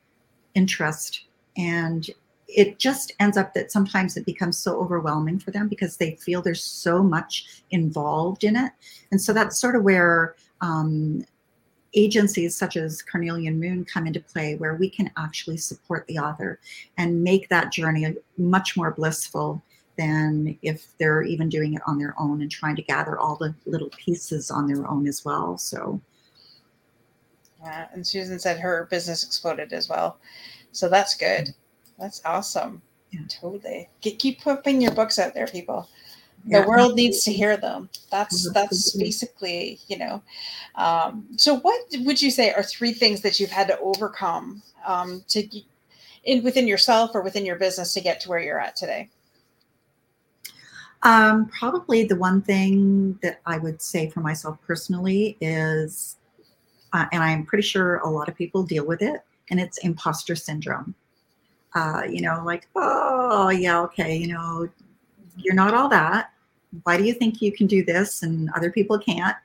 interest. 0.55 1.25
And 1.57 2.09
it 2.49 2.79
just 2.79 3.13
ends 3.19 3.37
up 3.37 3.55
that 3.55 3.73
sometimes 3.73 4.17
it 4.17 4.25
becomes 4.25 4.59
so 4.59 4.79
overwhelming 4.79 5.39
for 5.39 5.51
them 5.51 5.69
because 5.69 5.97
they 5.97 6.15
feel 6.17 6.43
there's 6.43 6.63
so 6.63 7.03
much 7.03 7.63
involved 7.71 8.45
in 8.45 8.57
it. 8.57 8.73
And 9.11 9.21
so 9.21 9.33
that's 9.33 9.59
sort 9.59 9.75
of 9.75 9.83
where 9.83 10.37
um, 10.61 11.25
agencies 11.97 12.57
such 12.57 12.77
as 12.77 13.03
Carnelian 13.03 13.59
Moon 13.59 13.85
come 13.85 14.07
into 14.07 14.21
play 14.21 14.55
where 14.57 14.75
we 14.75 14.89
can 14.89 15.11
actually 15.17 15.57
support 15.57 16.07
the 16.07 16.19
author 16.19 16.61
and 16.99 17.25
make 17.25 17.49
that 17.49 17.73
journey 17.73 18.15
much 18.37 18.77
more 18.77 18.93
blissful 18.93 19.63
than 19.97 20.57
if 20.63 20.89
they're 20.99 21.23
even 21.23 21.49
doing 21.49 21.75
it 21.75 21.83
on 21.87 21.99
their 21.99 22.15
own 22.19 22.43
and 22.43 22.51
trying 22.51 22.77
to 22.77 22.83
gather 22.83 23.19
all 23.19 23.37
the 23.37 23.55
little 23.65 23.89
pieces 23.91 24.51
on 24.51 24.67
their 24.67 24.87
own 24.89 25.07
as 25.09 25.25
well. 25.25 25.57
So, 25.57 26.01
yeah, 27.63 27.89
and 27.93 28.07
Susan 28.07 28.39
said 28.39 28.61
her 28.61 28.87
business 28.91 29.25
exploded 29.25 29.73
as 29.73 29.89
well. 29.89 30.19
So 30.73 30.89
that's 30.91 31.17
good. 31.17 31.55
That's 31.99 32.21
awesome. 32.27 32.83
Yeah. 33.11 33.21
Totally. 33.29 33.89
Get, 34.03 34.19
keep 34.19 34.43
putting 34.43 34.83
your 34.83 34.93
books 34.93 35.19
out 35.19 35.33
there, 35.33 35.47
people 35.47 35.89
the 36.47 36.59
yeah, 36.59 36.67
world 36.67 36.95
needs 36.95 37.25
to 37.25 37.33
hear 37.33 37.57
them. 37.57 37.89
That's 38.11 38.51
that's 38.53 38.97
basically 38.97 39.81
you 39.89 39.99
know 39.99 40.23
um, 40.77 41.27
so 41.37 41.57
what 41.57 41.81
would 42.01 42.21
you 42.21 42.31
say 42.31 42.53
are 42.53 42.63
three 42.63 42.93
things 42.93 43.23
that 43.23 43.41
you've 43.41 43.51
had 43.51 43.67
to 43.69 43.79
overcome 43.81 44.63
um, 44.87 45.25
to 45.29 45.49
in 46.25 46.45
within 46.45 46.67
yourself 46.67 47.13
or 47.15 47.23
within 47.23 47.47
your 47.47 47.57
business 47.57 47.95
to 47.95 48.01
get 48.01 48.21
to 48.21 48.29
where 48.29 48.41
you're 48.41 48.61
at 48.61 48.77
today? 48.77 49.09
Um, 51.03 51.47
probably 51.47 52.05
the 52.05 52.17
one 52.17 52.43
thing 52.43 53.19
that 53.23 53.41
i 53.47 53.59
would 53.59 53.81
say 53.81 54.09
for 54.09 54.21
myself 54.21 54.59
personally 54.67 55.37
is 55.41 56.17
uh, 56.95 57.05
and 57.13 57.23
i'm 57.23 57.45
pretty 57.45 57.63
sure 57.63 57.99
a 57.99 58.09
lot 58.09 58.29
of 58.29 58.35
people 58.35 58.63
deal 58.63 58.85
with 58.85 59.03
it 59.03 59.21
and 59.51 59.61
it's 59.61 59.79
imposter 59.79 60.35
syndrome. 60.35 60.95
Uh, 61.75 62.03
you 62.09 62.23
know 62.23 62.43
like 62.45 62.67
oh 62.75 63.51
yeah 63.51 63.83
okay 63.83 64.17
you 64.17 64.29
know 64.29 64.67
you're 65.37 65.55
not 65.55 65.75
all 65.75 65.89
that 65.89 66.31
why 66.83 66.97
do 66.97 67.05
you 67.05 67.13
think 67.13 67.41
you 67.41 67.53
can 67.53 67.67
do 67.67 67.85
this 67.85 68.23
and 68.23 68.51
other 68.55 68.71
people 68.71 68.99
can't? 68.99 69.37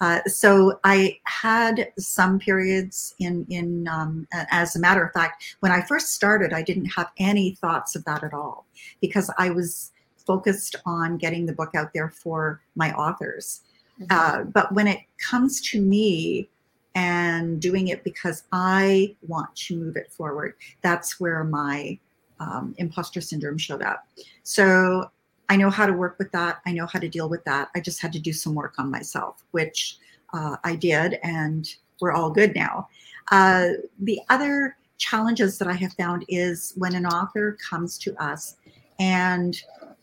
Uh, 0.00 0.20
so 0.26 0.80
I 0.82 1.20
had 1.24 1.92
some 1.96 2.38
periods 2.38 3.14
in 3.20 3.46
in 3.48 3.86
um, 3.86 4.26
as 4.50 4.74
a 4.74 4.80
matter 4.80 5.04
of 5.04 5.12
fact, 5.12 5.56
when 5.60 5.70
I 5.70 5.80
first 5.82 6.14
started, 6.14 6.52
I 6.52 6.62
didn't 6.62 6.86
have 6.86 7.10
any 7.18 7.54
thoughts 7.54 7.94
of 7.94 8.04
that 8.06 8.24
at 8.24 8.34
all 8.34 8.66
because 9.00 9.30
I 9.38 9.50
was 9.50 9.92
focused 10.16 10.76
on 10.86 11.18
getting 11.18 11.46
the 11.46 11.52
book 11.52 11.74
out 11.74 11.92
there 11.92 12.10
for 12.10 12.60
my 12.74 12.92
authors. 12.94 13.62
Mm-hmm. 14.00 14.06
Uh, 14.10 14.44
but 14.44 14.72
when 14.72 14.88
it 14.88 15.00
comes 15.18 15.60
to 15.70 15.80
me 15.80 16.48
and 16.94 17.60
doing 17.60 17.88
it 17.88 18.02
because 18.04 18.44
I 18.52 19.14
want 19.26 19.54
to 19.54 19.76
move 19.76 19.96
it 19.96 20.10
forward, 20.12 20.54
that's 20.82 21.20
where 21.20 21.44
my 21.44 21.98
um, 22.40 22.74
imposter 22.78 23.20
syndrome 23.20 23.58
showed 23.58 23.82
up. 23.82 24.06
So 24.42 25.10
I 25.48 25.56
know 25.56 25.70
how 25.70 25.86
to 25.86 25.92
work 25.92 26.18
with 26.18 26.32
that. 26.32 26.60
I 26.66 26.72
know 26.72 26.86
how 26.86 26.98
to 26.98 27.08
deal 27.08 27.28
with 27.28 27.44
that. 27.44 27.68
I 27.74 27.80
just 27.80 28.00
had 28.00 28.12
to 28.14 28.18
do 28.18 28.32
some 28.32 28.54
work 28.54 28.74
on 28.78 28.90
myself, 28.90 29.44
which 29.50 29.98
uh, 30.32 30.56
I 30.64 30.76
did, 30.76 31.18
and 31.22 31.68
we're 32.00 32.12
all 32.12 32.30
good 32.30 32.54
now. 32.54 32.88
Uh, 33.30 33.68
the 34.00 34.20
other 34.30 34.76
challenges 34.98 35.58
that 35.58 35.68
I 35.68 35.74
have 35.74 35.92
found 35.94 36.24
is 36.28 36.72
when 36.76 36.94
an 36.94 37.06
author 37.06 37.56
comes 37.68 37.98
to 37.98 38.14
us 38.22 38.56
and 38.98 39.60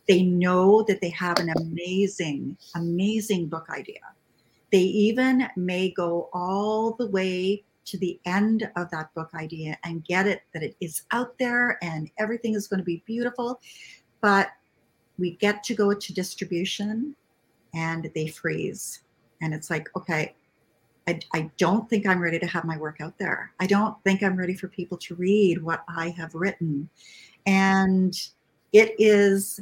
they 0.08 0.23
know 0.23 0.84
that 0.84 1.02
they 1.02 1.10
have 1.12 1.39
an 1.39 1.49
amazing, 1.49 2.58
amazing 2.75 3.47
book 3.47 3.67
idea. 3.69 3.99
They 4.71 4.80
even 4.80 5.47
may 5.56 5.91
go 5.91 6.30
all 6.34 6.93
the 6.93 7.08
way 7.08 7.63
to 7.86 7.97
the 7.97 8.19
end 8.25 8.69
of 8.75 8.89
that 8.91 9.13
book 9.13 9.30
idea 9.34 9.78
and 9.84 10.04
get 10.04 10.28
it 10.28 10.41
that 10.54 10.63
it 10.63 10.75
is 10.80 11.04
out 11.12 11.38
there 11.39 11.78
and 11.82 12.10
everything 12.19 12.54
is 12.54 12.67
going 12.67 12.80
to 12.80 12.84
be 12.84 13.04
beautiful. 13.06 13.60
But 14.21 14.49
we 15.19 15.32
get 15.32 15.63
to 15.65 15.75
go 15.75 15.93
to 15.93 16.13
distribution 16.13 17.15
and 17.73 18.10
they 18.15 18.27
freeze. 18.27 19.01
And 19.41 19.53
it's 19.53 19.69
like, 19.69 19.88
okay, 19.95 20.34
I, 21.08 21.19
I 21.34 21.49
don't 21.58 21.89
think 21.89 22.08
I'm 22.08 22.21
ready 22.21 22.39
to 22.39 22.47
have 22.47 22.65
my 22.65 22.77
work 22.77 23.01
out 23.01 23.17
there. 23.17 23.51
I 23.60 23.67
don't 23.67 23.95
think 24.03 24.23
I'm 24.23 24.36
ready 24.36 24.53
for 24.53 24.67
people 24.67 24.97
to 24.97 25.15
read 25.15 25.62
what 25.62 25.84
I 25.88 26.10
have 26.10 26.36
written. 26.36 26.89
And 27.45 28.13
it 28.73 28.95
is 28.99 29.60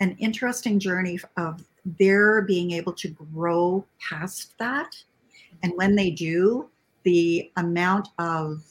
an 0.00 0.16
interesting 0.18 0.78
journey 0.78 1.18
of 1.36 1.64
their 1.98 2.42
being 2.42 2.72
able 2.72 2.92
to 2.94 3.08
grow 3.08 3.84
past 4.00 4.52
that. 4.58 4.96
And 5.62 5.72
when 5.76 5.94
they 5.94 6.10
do, 6.10 6.68
the 7.04 7.50
amount 7.56 8.08
of 8.18 8.64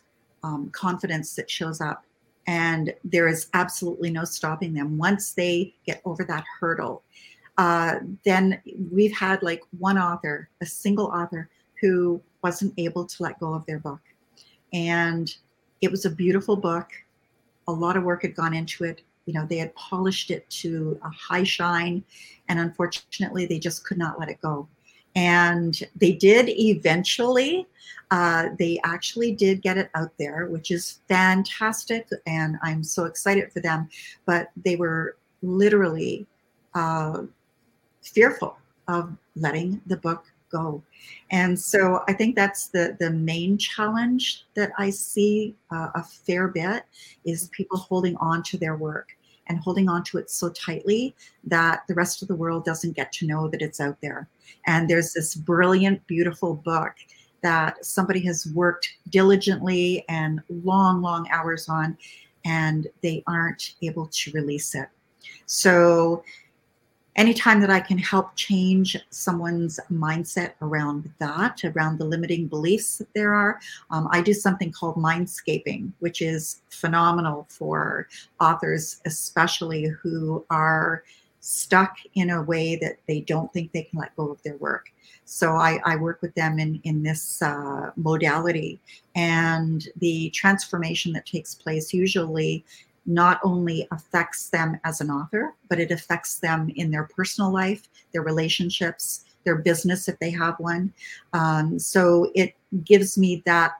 um, 0.43 0.69
confidence 0.71 1.33
that 1.35 1.49
shows 1.49 1.81
up 1.81 2.05
and 2.47 2.93
there 3.03 3.27
is 3.27 3.47
absolutely 3.53 4.11
no 4.11 4.23
stopping 4.23 4.73
them 4.73 4.97
once 4.97 5.33
they 5.33 5.73
get 5.85 6.01
over 6.05 6.23
that 6.23 6.43
hurdle. 6.59 7.03
Uh, 7.57 7.99
then 8.23 8.61
we've 8.91 9.15
had 9.15 9.41
like 9.41 9.63
one 9.79 9.97
author 9.97 10.49
a 10.61 10.65
single 10.65 11.07
author 11.07 11.49
who 11.81 12.21
wasn't 12.43 12.73
able 12.77 13.05
to 13.05 13.23
let 13.23 13.39
go 13.39 13.53
of 13.53 13.65
their 13.65 13.79
book. 13.79 14.01
And 14.73 15.33
it 15.81 15.89
was 15.89 16.05
a 16.05 16.09
beautiful 16.09 16.55
book. 16.55 16.91
A 17.67 17.71
lot 17.71 17.97
of 17.97 18.03
work 18.03 18.21
had 18.21 18.35
gone 18.35 18.53
into 18.53 18.83
it. 18.83 19.01
You 19.25 19.33
know 19.33 19.47
they 19.47 19.57
had 19.57 19.73
polished 19.75 20.29
it 20.29 20.47
to 20.61 20.99
a 21.03 21.09
high 21.09 21.43
shine 21.43 22.03
and 22.47 22.59
unfortunately 22.59 23.47
they 23.47 23.57
just 23.57 23.83
could 23.83 23.97
not 23.97 24.19
let 24.19 24.29
it 24.29 24.39
go 24.39 24.67
and 25.15 25.83
they 25.95 26.11
did 26.11 26.49
eventually 26.49 27.67
uh, 28.11 28.49
they 28.59 28.79
actually 28.83 29.31
did 29.33 29.61
get 29.61 29.77
it 29.77 29.89
out 29.95 30.11
there 30.19 30.47
which 30.47 30.71
is 30.71 30.99
fantastic 31.07 32.07
and 32.25 32.57
i'm 32.61 32.83
so 32.83 33.05
excited 33.05 33.51
for 33.51 33.59
them. 33.59 33.89
But 34.25 34.51
they 34.63 34.75
were 34.75 35.17
literally 35.41 36.25
uh, 36.73 37.23
fearful 38.01 38.57
of 38.87 39.15
letting 39.35 39.81
the 39.87 39.97
book 39.97 40.25
go. 40.51 40.83
And 41.31 41.59
so 41.59 42.03
i 42.07 42.13
think 42.13 42.35
that's 42.35 42.67
the 42.67 42.95
the 42.99 43.09
main 43.09 43.57
challenge 43.57 44.45
that 44.55 44.71
i 44.77 44.89
see 44.89 45.55
uh, 45.71 45.89
a 45.95 46.03
fair 46.03 46.47
bit 46.47 46.83
is 47.25 47.49
people 47.49 47.77
holding 47.77 48.15
on 48.17 48.43
to 48.43 48.57
their 48.57 48.75
work 48.75 49.17
and 49.47 49.59
holding 49.59 49.89
on 49.89 50.03
to 50.03 50.17
it 50.17 50.29
so 50.29 50.49
tightly 50.49 51.15
that 51.43 51.83
the 51.87 51.93
rest 51.93 52.21
of 52.21 52.27
the 52.27 52.35
world 52.35 52.65
doesn't 52.65 52.95
get 52.95 53.11
to 53.13 53.27
know 53.27 53.47
that 53.47 53.61
it's 53.61 53.79
out 53.79 53.97
there. 54.01 54.27
And 54.65 54.89
there's 54.89 55.13
this 55.13 55.35
brilliant, 55.35 56.05
beautiful 56.07 56.55
book 56.55 56.93
that 57.41 57.85
somebody 57.85 58.21
has 58.21 58.47
worked 58.53 58.89
diligently 59.09 60.03
and 60.09 60.41
long, 60.49 61.01
long 61.01 61.27
hours 61.31 61.69
on, 61.69 61.97
and 62.43 62.87
they 63.01 63.23
aren't 63.27 63.75
able 63.81 64.07
to 64.07 64.31
release 64.31 64.73
it. 64.73 64.89
So 65.45 66.23
anytime 67.15 67.59
that 67.61 67.69
I 67.69 67.79
can 67.79 67.97
help 67.97 68.35
change 68.35 68.97
someone's 69.09 69.79
mindset 69.91 70.53
around 70.61 71.11
that, 71.19 71.63
around 71.63 71.97
the 71.97 72.05
limiting 72.05 72.47
beliefs 72.47 72.97
that 72.97 73.13
there 73.13 73.33
are, 73.33 73.59
um, 73.89 74.07
I 74.11 74.21
do 74.21 74.33
something 74.33 74.71
called 74.71 74.95
mindscaping, 74.95 75.91
which 75.99 76.21
is 76.21 76.61
phenomenal 76.69 77.47
for 77.49 78.07
authors, 78.39 79.01
especially 79.05 79.85
who 79.85 80.45
are 80.49 81.03
stuck 81.39 81.97
in 82.15 82.31
a 82.31 82.41
way 82.41 82.75
that 82.75 82.97
they 83.07 83.21
don't 83.21 83.53
think 83.53 83.71
they 83.71 83.83
can 83.83 83.99
let 83.99 84.15
go 84.15 84.29
of 84.31 84.41
their 84.43 84.57
work. 84.57 84.91
So 85.25 85.53
I, 85.53 85.79
I 85.85 85.95
work 85.95 86.21
with 86.21 86.33
them 86.35 86.59
in, 86.59 86.79
in 86.83 87.03
this 87.03 87.41
uh, 87.41 87.91
modality. 87.95 88.79
And 89.15 89.87
the 89.97 90.31
transformation 90.31 91.13
that 91.13 91.25
takes 91.25 91.53
place 91.53 91.93
usually 91.93 92.65
not 93.05 93.39
only 93.43 93.87
affects 93.91 94.49
them 94.49 94.79
as 94.83 95.01
an 95.01 95.11
author, 95.11 95.53
but 95.69 95.79
it 95.79 95.91
affects 95.91 96.39
them 96.39 96.71
in 96.75 96.91
their 96.91 97.03
personal 97.03 97.51
life, 97.51 97.87
their 98.11 98.23
relationships, 98.23 99.25
their 99.43 99.55
business 99.55 100.07
if 100.07 100.17
they 100.19 100.31
have 100.31 100.55
one. 100.59 100.91
Um, 101.33 101.77
so 101.77 102.31
it 102.33 102.55
gives 102.83 103.17
me 103.17 103.43
that 103.45 103.73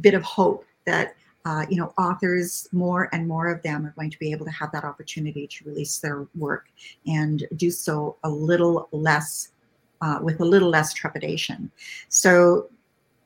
bit 0.00 0.14
of 0.14 0.22
hope 0.22 0.64
that 0.86 1.14
uh, 1.44 1.66
you 1.68 1.76
know, 1.76 1.92
authors, 1.98 2.68
more 2.72 3.08
and 3.12 3.26
more 3.26 3.48
of 3.48 3.62
them 3.62 3.84
are 3.84 3.92
going 3.96 4.10
to 4.10 4.18
be 4.18 4.30
able 4.30 4.44
to 4.44 4.52
have 4.52 4.70
that 4.72 4.84
opportunity 4.84 5.46
to 5.46 5.64
release 5.64 5.98
their 5.98 6.26
work 6.36 6.68
and 7.06 7.46
do 7.56 7.70
so 7.70 8.16
a 8.22 8.30
little 8.30 8.88
less, 8.92 9.48
uh, 10.02 10.18
with 10.22 10.40
a 10.40 10.44
little 10.44 10.68
less 10.68 10.92
trepidation. 10.92 11.70
So, 12.08 12.68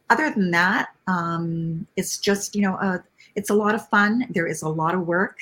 other 0.09 0.31
than 0.31 0.53
that, 0.53 0.91
um, 1.09 1.87
it's 1.97 2.19
just, 2.19 2.55
you 2.55 2.63
know, 2.63 2.77
uh, 2.77 2.99
it's 3.37 3.51
a 3.51 3.55
lot 3.55 3.75
of 3.75 3.89
fun. 3.89 4.27
There 4.31 4.47
is 4.47 4.63
a 4.63 4.69
lot 4.69 4.95
of 4.95 5.07
work. 5.07 5.39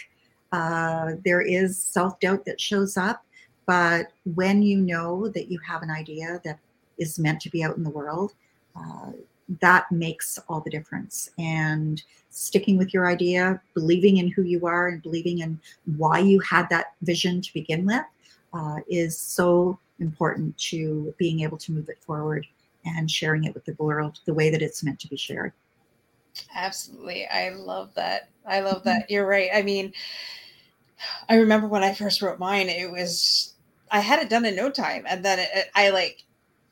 Uh, 0.52 1.12
there 1.24 1.40
is 1.40 1.78
self 1.78 2.20
doubt 2.20 2.44
that 2.44 2.60
shows 2.60 2.96
up. 2.96 3.24
But 3.66 4.12
when 4.34 4.62
you 4.62 4.78
know 4.78 5.28
that 5.28 5.50
you 5.50 5.58
have 5.66 5.82
an 5.82 5.90
idea 5.90 6.40
that 6.44 6.58
is 6.98 7.18
meant 7.18 7.40
to 7.42 7.50
be 7.50 7.64
out 7.64 7.76
in 7.76 7.82
the 7.82 7.90
world, 7.90 8.34
uh, 8.76 9.12
that 9.60 9.90
makes 9.90 10.38
all 10.48 10.60
the 10.60 10.70
difference. 10.70 11.30
And 11.38 12.02
sticking 12.30 12.76
with 12.76 12.92
your 12.92 13.08
idea, 13.08 13.60
believing 13.74 14.18
in 14.18 14.28
who 14.28 14.42
you 14.42 14.66
are, 14.66 14.88
and 14.88 15.02
believing 15.02 15.38
in 15.38 15.58
why 15.96 16.18
you 16.18 16.40
had 16.40 16.68
that 16.70 16.92
vision 17.02 17.40
to 17.40 17.54
begin 17.54 17.86
with 17.86 18.04
uh, 18.52 18.76
is 18.88 19.18
so 19.18 19.78
important 20.00 20.56
to 20.58 21.14
being 21.18 21.40
able 21.40 21.58
to 21.58 21.72
move 21.72 21.88
it 21.88 21.98
forward 22.02 22.46
and 22.84 23.10
sharing 23.10 23.44
it 23.44 23.54
with 23.54 23.64
the 23.64 23.74
world 23.78 24.20
the 24.26 24.34
way 24.34 24.50
that 24.50 24.62
it's 24.62 24.82
meant 24.82 24.98
to 25.00 25.08
be 25.08 25.16
shared. 25.16 25.52
Absolutely. 26.54 27.26
I 27.26 27.50
love 27.50 27.94
that. 27.94 28.30
I 28.46 28.60
love 28.60 28.78
mm-hmm. 28.78 28.88
that. 28.88 29.10
You're 29.10 29.26
right. 29.26 29.50
I 29.54 29.62
mean, 29.62 29.92
I 31.28 31.36
remember 31.36 31.66
when 31.66 31.84
I 31.84 31.92
first 31.92 32.22
wrote 32.22 32.38
mine, 32.38 32.68
it 32.68 32.90
was, 32.90 33.54
I 33.90 34.00
had 34.00 34.20
it 34.20 34.30
done 34.30 34.44
in 34.44 34.56
no 34.56 34.70
time. 34.70 35.04
And 35.08 35.24
then 35.24 35.38
it, 35.38 35.70
I 35.74 35.90
like 35.90 36.24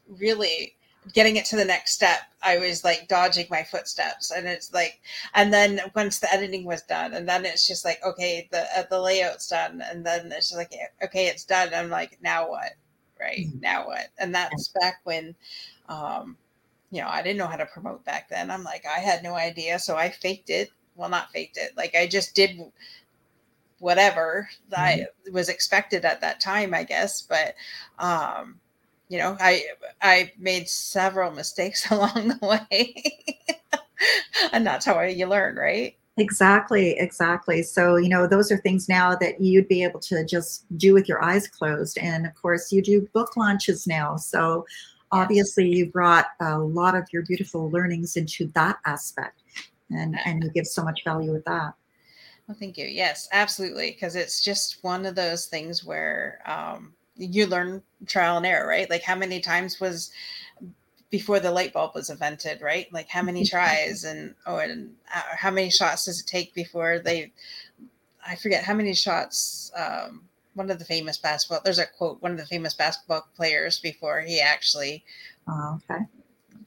really 0.09 0.75
getting 1.13 1.37
it 1.37 1.45
to 1.45 1.57
the 1.57 1.65
next 1.65 1.93
step 1.93 2.21
i 2.43 2.57
was 2.59 2.85
like 2.85 3.09
dodging 3.09 3.47
my 3.51 3.63
footsteps 3.65 4.31
and 4.31 4.47
it's 4.47 4.73
like 4.73 5.01
and 5.35 5.53
then 5.53 5.81
once 5.97 6.21
the 6.21 6.33
editing 6.33 6.65
was 6.65 6.83
done 6.83 7.13
and 7.15 7.29
then 7.29 7.45
it's 7.45 7.67
just 7.67 7.85
like 7.85 7.99
okay 8.05 8.49
the 8.53 8.65
uh, 8.77 8.85
the 8.89 9.01
layout's 9.01 9.49
done 9.49 9.83
and 9.91 10.07
then 10.07 10.27
it's 10.27 10.51
just 10.51 10.57
like 10.57 10.73
okay 11.03 11.27
it's 11.27 11.45
done 11.45 11.71
i'm 11.75 11.91
like 11.91 12.19
now 12.23 12.49
what 12.49 12.73
right 13.19 13.47
mm-hmm. 13.47 13.61
now 13.61 13.87
what 13.87 14.09
and 14.19 14.33
that's 14.33 14.69
back 14.81 15.01
when 15.03 15.35
um 15.89 16.37
you 16.93 17.01
know 17.01 17.09
i 17.09 17.21
didn't 17.21 17.39
know 17.39 17.49
how 17.49 17.57
to 17.57 17.67
promote 17.67 18.05
back 18.05 18.29
then 18.29 18.51
i'm 18.51 18.63
like 18.63 18.85
i 18.87 19.01
had 19.01 19.25
no 19.25 19.35
idea 19.35 19.79
so 19.79 19.97
i 19.97 20.09
faked 20.09 20.51
it 20.51 20.71
well 20.95 21.09
not 21.09 21.33
faked 21.33 21.57
it 21.57 21.73
like 21.77 21.97
i 21.97 22.07
just 22.07 22.37
did 22.37 22.61
whatever 23.81 24.49
that 24.69 25.01
mm-hmm. 25.01 25.35
was 25.35 25.49
expected 25.49 26.05
at 26.05 26.21
that 26.21 26.41
time 26.41 26.73
i 26.73 26.85
guess 26.85 27.23
but 27.23 27.55
um 27.99 28.61
you 29.13 29.19
know, 29.19 29.37
I 29.39 29.65
I 30.01 30.33
made 30.39 30.71
several 30.71 31.31
mistakes 31.33 31.87
along 31.91 32.29
the 32.29 32.39
way. 32.41 32.95
and 34.53 34.67
that's 34.67 34.87
how 34.87 34.99
you 35.03 35.27
learn, 35.27 35.57
right? 35.57 35.95
Exactly, 36.17 36.99
exactly. 36.99 37.63
So, 37.63 37.97
you 37.97 38.09
know, 38.09 38.27
those 38.27 38.51
are 38.51 38.57
things 38.57 38.89
now 38.89 39.15
that 39.17 39.41
you'd 39.41 39.69
be 39.69 39.83
able 39.85 40.01
to 40.01 40.25
just 40.25 40.65
do 40.79 40.95
with 40.95 41.09
your 41.09 41.23
eyes 41.23 41.47
closed. 41.47 41.99
And 41.99 42.27
of 42.27 42.35
course, 42.35 42.73
you 42.73 42.81
do 42.81 43.07
book 43.13 43.37
launches 43.37 43.87
now. 43.87 44.17
So, 44.17 44.65
obviously, 45.13 45.69
you 45.69 45.87
brought 45.87 46.27
a 46.41 46.59
lot 46.59 46.97
of 46.97 47.07
your 47.13 47.23
beautiful 47.23 47.71
learnings 47.71 48.17
into 48.17 48.49
that 48.55 48.79
aspect. 48.85 49.43
And, 49.91 50.19
and 50.25 50.43
you 50.43 50.51
give 50.51 50.67
so 50.67 50.83
much 50.83 51.05
value 51.05 51.33
with 51.33 51.45
that. 51.45 51.75
Well, 52.49 52.57
thank 52.59 52.79
you. 52.79 52.87
Yes, 52.87 53.29
absolutely. 53.31 53.93
Because 53.93 54.17
it's 54.17 54.43
just 54.43 54.83
one 54.83 55.07
of 55.07 55.15
those 55.15 55.47
things 55.47 55.85
where, 55.85 56.41
um, 56.47 56.95
you 57.17 57.47
learn 57.47 57.83
trial 58.07 58.39
and 58.39 58.47
error, 58.47 58.67
right? 58.67 58.89
Like 58.89 59.03
how 59.03 59.15
many 59.15 59.39
times 59.39 59.81
was 59.81 60.11
before 61.11 61.41
the 61.41 61.51
light 61.51 61.75
bulb 61.75 61.95
was 61.95 62.09
invented, 62.09 62.63
right? 62.63 62.91
Like 62.93 63.09
how 63.09 63.23
many 63.23 63.45
tries 63.45 64.05
and 64.05 64.35
oh, 64.47 64.57
and 64.57 64.95
uh, 65.15 65.21
how 65.37 65.51
many 65.51 65.71
shots 65.71 66.07
does 66.07 66.21
it 66.21 66.27
take 66.27 66.55
before 66.55 67.01
they? 67.01 67.31
I 68.27 68.37
forget 68.37 68.65
how 68.65 68.75
many 68.75 68.95
shots. 68.95 69.71
Um, 69.77 70.23
one 70.55 70.71
of 70.71 70.79
the 70.79 70.85
famous 70.85 71.19
basketball. 71.19 71.61
There's 71.65 71.79
a 71.79 71.87
quote. 71.87 72.23
One 72.23 72.33
of 72.33 72.39
the 72.39 72.47
famous 72.47 72.75
basketball 72.75 73.27
players 73.37 73.79
before 73.79 74.21
he 74.21 74.41
actually. 74.41 75.05
Oh, 75.49 75.81
okay. 75.91 76.05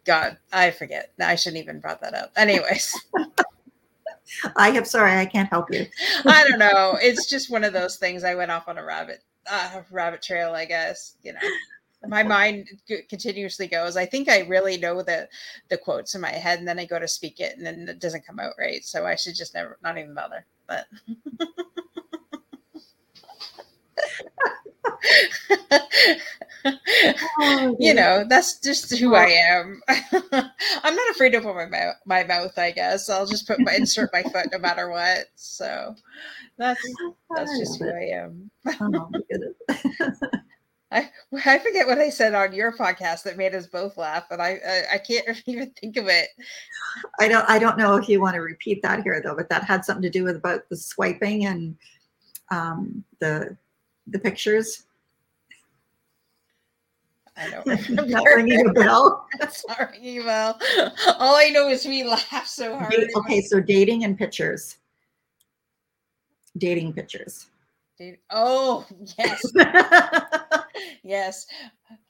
God, 0.05 0.37
I 0.53 0.71
forget. 0.71 1.11
I 1.19 1.35
shouldn't 1.35 1.63
even 1.63 1.79
brought 1.79 2.01
that 2.01 2.13
up. 2.13 2.31
Anyways. 2.35 2.93
I 4.55 4.69
am 4.69 4.85
sorry, 4.85 5.13
I 5.13 5.25
can't 5.25 5.49
help 5.49 5.71
you. 5.71 5.85
I 6.25 6.47
don't 6.47 6.59
know. 6.59 6.97
It's 7.01 7.29
just 7.29 7.51
one 7.51 7.63
of 7.63 7.73
those 7.73 7.97
things. 7.97 8.23
I 8.23 8.35
went 8.35 8.51
off 8.51 8.67
on 8.67 8.77
a 8.77 8.83
rabbit 8.83 9.23
uh, 9.49 9.81
rabbit 9.91 10.21
trail, 10.21 10.53
I 10.53 10.65
guess. 10.65 11.15
You 11.23 11.33
know, 11.33 11.39
my 12.07 12.23
mind 12.23 12.67
continuously 13.09 13.67
goes. 13.67 13.97
I 13.97 14.05
think 14.05 14.29
I 14.29 14.41
really 14.41 14.77
know 14.77 15.01
the 15.01 15.27
the 15.69 15.77
quotes 15.77 16.15
in 16.15 16.21
my 16.21 16.31
head, 16.31 16.59
and 16.59 16.67
then 16.67 16.79
I 16.79 16.85
go 16.85 16.99
to 16.99 17.07
speak 17.07 17.39
it, 17.39 17.57
and 17.57 17.65
then 17.65 17.87
it 17.87 17.99
doesn't 17.99 18.25
come 18.25 18.39
out 18.39 18.53
right. 18.57 18.83
So 18.83 19.05
I 19.05 19.15
should 19.15 19.35
just 19.35 19.53
never, 19.53 19.77
not 19.83 19.97
even 19.97 20.13
bother. 20.13 20.45
But. 20.67 20.87
oh, 27.39 27.75
you 27.79 27.93
know, 27.93 28.23
that's 28.27 28.59
just 28.59 28.95
who 28.97 29.15
I 29.15 29.27
am. 29.27 29.81
I'm 29.87 30.95
not 30.95 31.09
afraid 31.11 31.31
to 31.31 31.37
open 31.37 31.55
my 31.55 31.65
mouth, 31.65 31.95
my 32.05 32.23
mouth. 32.23 32.57
I 32.57 32.71
guess 32.71 33.09
I'll 33.09 33.25
just 33.25 33.47
put 33.47 33.59
my 33.59 33.75
insert 33.75 34.11
my 34.13 34.23
foot 34.23 34.47
no 34.51 34.59
matter 34.59 34.89
what. 34.89 35.25
So, 35.35 35.95
that's 36.57 36.81
that's 37.35 37.57
just 37.59 37.79
who 37.79 37.89
I 37.89 38.23
am. 38.23 38.49
oh, 38.81 39.11
I, 40.91 41.09
I 41.45 41.59
forget 41.59 41.87
what 41.87 41.97
I 41.97 42.09
said 42.09 42.35
on 42.35 42.53
your 42.53 42.71
podcast 42.71 43.23
that 43.23 43.37
made 43.37 43.55
us 43.55 43.67
both 43.67 43.97
laugh, 43.97 44.25
but 44.29 44.39
I, 44.39 44.59
I, 44.65 44.83
I 44.93 44.97
can't 44.99 45.43
even 45.45 45.71
think 45.71 45.97
of 45.97 46.07
it. 46.07 46.29
I 47.19 47.27
don't 47.27 47.49
I 47.49 47.59
don't 47.59 47.77
know 47.77 47.95
if 47.95 48.07
you 48.07 48.21
want 48.21 48.35
to 48.35 48.41
repeat 48.41 48.81
that 48.83 49.03
here 49.03 49.21
though, 49.21 49.35
but 49.35 49.49
that 49.49 49.63
had 49.63 49.83
something 49.83 50.03
to 50.03 50.09
do 50.09 50.23
with 50.23 50.37
about 50.37 50.69
the 50.69 50.77
swiping 50.77 51.45
and 51.45 51.75
um, 52.51 53.03
the 53.19 53.57
the 54.07 54.19
pictures. 54.19 54.83
I 57.37 57.49
don't 57.49 57.65
remember. 57.89 58.05
not 58.11 58.23
ringing 58.23 58.69
a 58.69 58.73
bell. 58.73 59.27
It's 59.41 59.65
not 59.67 59.91
ringing 59.91 60.21
a 60.21 60.23
bell. 60.23 60.59
All 61.19 61.35
I 61.35 61.49
know 61.49 61.67
is 61.67 61.85
we 61.85 62.03
laugh 62.03 62.47
so 62.47 62.77
hard. 62.77 62.93
Okay, 63.17 63.41
so 63.41 63.59
dating 63.59 64.05
and 64.05 64.17
pictures 64.17 64.77
dating 66.57 66.93
pictures. 66.93 67.47
Oh, 68.29 68.85
yes. 69.17 69.51
yes. 71.03 71.47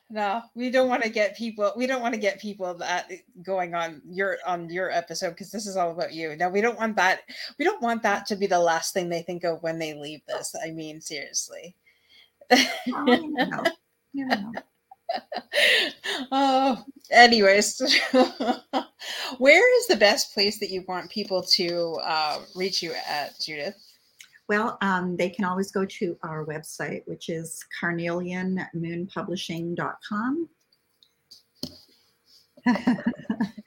No, 0.09 0.41
we 0.53 0.69
don't 0.69 0.87
want 0.87 1.03
to 1.03 1.09
get 1.09 1.35
people. 1.35 1.71
We 1.75 1.87
don't 1.87 2.01
want 2.01 2.13
to 2.13 2.19
get 2.19 2.39
people 2.39 2.73
that 2.75 3.07
eh, 3.11 3.17
going 3.43 3.73
on 3.73 4.01
your 4.07 4.37
on 4.45 4.69
your 4.69 4.91
episode 4.91 5.31
because 5.31 5.51
this 5.51 5.65
is 5.65 5.77
all 5.77 5.91
about 5.91 6.13
you. 6.13 6.35
Now 6.35 6.49
we 6.49 6.61
don't 6.61 6.77
want 6.77 6.95
that. 6.97 7.21
We 7.57 7.65
don't 7.65 7.81
want 7.81 8.03
that 8.03 8.27
to 8.27 8.35
be 8.35 8.45
the 8.45 8.59
last 8.59 8.93
thing 8.93 9.09
they 9.09 9.23
think 9.23 9.43
of 9.43 9.63
when 9.63 9.79
they 9.79 9.95
leave 9.95 10.21
this. 10.27 10.55
I 10.63 10.69
mean, 10.71 11.01
seriously. 11.01 11.75
Oh, 12.51 13.63
oh 16.31 16.83
anyways. 17.11 17.81
Where 19.37 19.79
is 19.79 19.87
the 19.87 19.97
best 19.97 20.33
place 20.33 20.59
that 20.59 20.69
you 20.69 20.85
want 20.87 21.11
people 21.11 21.43
to 21.53 21.99
uh, 22.03 22.39
reach 22.55 22.81
you 22.81 22.93
at 23.07 23.39
judith? 23.39 23.75
Well, 24.47 24.77
um, 24.81 25.15
they 25.17 25.29
can 25.29 25.45
always 25.45 25.71
go 25.71 25.85
to 25.85 26.17
our 26.23 26.43
website, 26.45 27.01
which 27.05 27.29
is 27.29 27.63
carnelianmoonpublishing.com. 27.81 30.49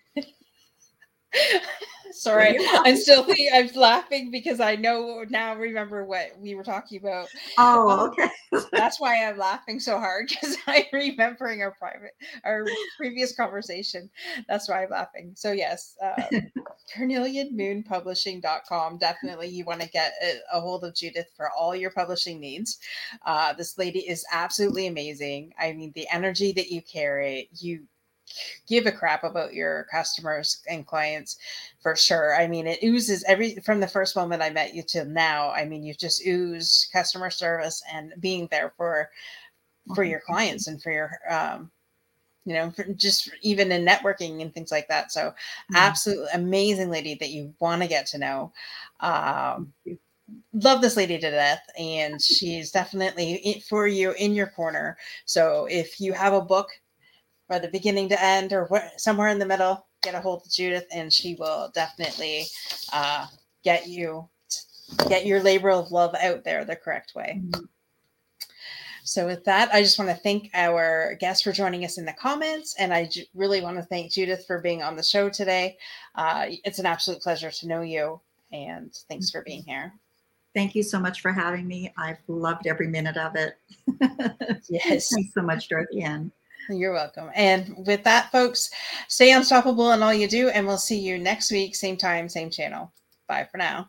Sorry, 2.18 2.58
I'm 2.72 2.96
still 3.08 3.26
I'm 3.54 3.68
laughing 3.74 4.30
because 4.30 4.60
I 4.60 4.76
know 4.76 5.24
now 5.28 5.54
remember 5.54 6.04
what 6.04 6.32
we 6.38 6.54
were 6.54 6.64
talking 6.64 6.98
about. 6.98 7.28
Oh, 7.56 7.88
um, 7.88 8.10
okay. 8.10 8.28
that's 8.72 9.00
why 9.00 9.24
I'm 9.24 9.38
laughing 9.38 9.80
so 9.80 9.98
hard 9.98 10.28
because 10.28 10.56
I'm 10.66 10.84
remembering 10.92 11.62
our 11.62 11.70
private 11.72 12.12
our 12.44 12.66
previous 12.96 13.34
conversation. 13.34 14.10
That's 14.48 14.68
why 14.68 14.84
I'm 14.84 14.90
laughing. 14.90 15.32
So 15.36 15.52
yes, 15.52 15.96
um, 16.02 16.50
carnelianmoonpublishing.com. 16.96 18.98
Definitely, 18.98 19.48
you 19.48 19.64
want 19.64 19.80
to 19.82 19.88
get 19.88 20.12
a, 20.22 20.56
a, 20.56 20.60
hold 20.60 20.84
of 20.84 20.94
Judith 20.94 21.28
for 21.36 21.50
all 21.50 21.76
your 21.76 21.90
publishing 21.90 22.40
needs. 22.40 22.78
Uh, 23.24 23.52
this 23.52 23.78
lady 23.78 24.00
is 24.00 24.24
absolutely 24.32 24.86
amazing. 24.86 25.52
I 25.58 25.72
mean, 25.72 25.92
the 25.94 26.08
energy 26.12 26.52
that 26.52 26.70
you 26.70 26.82
carry, 26.82 27.48
you 27.52 27.86
give 28.66 28.86
a 28.86 28.92
crap 28.92 29.24
about 29.24 29.54
your 29.54 29.86
customers 29.90 30.62
and 30.68 30.86
clients 30.86 31.38
for 31.80 31.96
sure. 31.96 32.34
I 32.34 32.46
mean, 32.46 32.66
it 32.66 32.82
oozes 32.82 33.24
every 33.26 33.56
from 33.56 33.80
the 33.80 33.88
first 33.88 34.16
moment 34.16 34.42
I 34.42 34.50
met 34.50 34.74
you 34.74 34.82
till 34.82 35.06
now. 35.06 35.50
I 35.50 35.64
mean, 35.64 35.82
you've 35.82 35.98
just 35.98 36.26
oozed 36.26 36.92
customer 36.92 37.30
service 37.30 37.82
and 37.92 38.12
being 38.20 38.48
there 38.50 38.72
for 38.76 39.10
for 39.94 40.04
your 40.04 40.20
clients 40.20 40.66
and 40.66 40.82
for 40.82 40.92
your 40.92 41.10
um 41.30 41.70
you 42.44 42.54
know 42.54 42.72
just 42.96 43.30
even 43.42 43.70
in 43.70 43.84
networking 43.84 44.40
and 44.42 44.54
things 44.54 44.72
like 44.72 44.88
that 44.88 45.12
so 45.12 45.20
mm-hmm. 45.20 45.76
absolutely 45.76 46.28
amazing 46.34 46.90
lady 46.90 47.14
that 47.14 47.30
you 47.30 47.52
want 47.60 47.82
to 47.82 47.88
get 47.88 48.06
to 48.06 48.18
know 48.18 48.52
um 49.00 49.72
love 50.52 50.80
this 50.80 50.96
lady 50.96 51.18
to 51.18 51.30
death 51.30 51.62
and 51.78 52.20
she's 52.20 52.70
definitely 52.70 53.62
for 53.68 53.86
you 53.86 54.12
in 54.12 54.34
your 54.34 54.46
corner 54.46 54.96
so 55.24 55.66
if 55.70 56.00
you 56.00 56.12
have 56.12 56.32
a 56.32 56.40
book 56.40 56.68
or 57.48 57.58
the 57.58 57.68
beginning 57.68 58.08
to 58.10 58.22
end 58.22 58.52
or 58.52 58.68
somewhere 58.96 59.28
in 59.28 59.38
the 59.38 59.46
middle, 59.46 59.86
get 60.02 60.14
a 60.14 60.20
hold 60.20 60.42
of 60.44 60.52
Judith 60.52 60.86
and 60.92 61.12
she 61.12 61.34
will 61.34 61.70
definitely 61.74 62.44
uh, 62.92 63.26
get 63.64 63.88
you 63.88 64.28
get 65.08 65.26
your 65.26 65.42
labor 65.42 65.70
of 65.70 65.92
love 65.92 66.14
out 66.22 66.44
there 66.44 66.64
the 66.64 66.76
correct 66.76 67.12
way. 67.14 67.40
Mm-hmm. 67.42 67.64
So, 69.04 69.26
with 69.26 69.44
that, 69.44 69.72
I 69.72 69.80
just 69.80 69.98
want 69.98 70.10
to 70.10 70.16
thank 70.16 70.50
our 70.52 71.16
guests 71.18 71.42
for 71.42 71.50
joining 71.50 71.84
us 71.84 71.96
in 71.96 72.04
the 72.04 72.12
comments. 72.12 72.74
And 72.78 72.92
I 72.92 73.06
j- 73.06 73.26
really 73.34 73.62
want 73.62 73.78
to 73.78 73.82
thank 73.82 74.12
Judith 74.12 74.44
for 74.46 74.60
being 74.60 74.82
on 74.82 74.96
the 74.96 75.02
show 75.02 75.30
today. 75.30 75.78
Uh, 76.14 76.46
it's 76.64 76.78
an 76.78 76.84
absolute 76.84 77.22
pleasure 77.22 77.50
to 77.50 77.66
know 77.66 77.80
you. 77.80 78.20
And 78.52 78.92
thanks 79.08 79.30
for 79.30 79.42
being 79.42 79.62
here. 79.62 79.94
Thank 80.54 80.74
you 80.74 80.82
so 80.82 81.00
much 81.00 81.22
for 81.22 81.32
having 81.32 81.66
me. 81.66 81.92
I've 81.96 82.18
loved 82.26 82.66
every 82.66 82.88
minute 82.88 83.16
of 83.16 83.34
it. 83.34 83.56
yes. 84.68 85.10
Thanks 85.14 85.32
so 85.32 85.42
much, 85.42 85.68
Dorothy 85.68 86.02
Ann. 86.02 86.30
You're 86.68 86.92
welcome. 86.92 87.30
And 87.34 87.74
with 87.86 88.04
that, 88.04 88.30
folks, 88.30 88.70
stay 89.08 89.32
unstoppable 89.32 89.92
in 89.92 90.02
all 90.02 90.12
you 90.12 90.28
do. 90.28 90.48
And 90.50 90.66
we'll 90.66 90.78
see 90.78 90.98
you 90.98 91.18
next 91.18 91.50
week, 91.50 91.74
same 91.74 91.96
time, 91.96 92.28
same 92.28 92.50
channel. 92.50 92.92
Bye 93.26 93.48
for 93.50 93.58
now. 93.58 93.88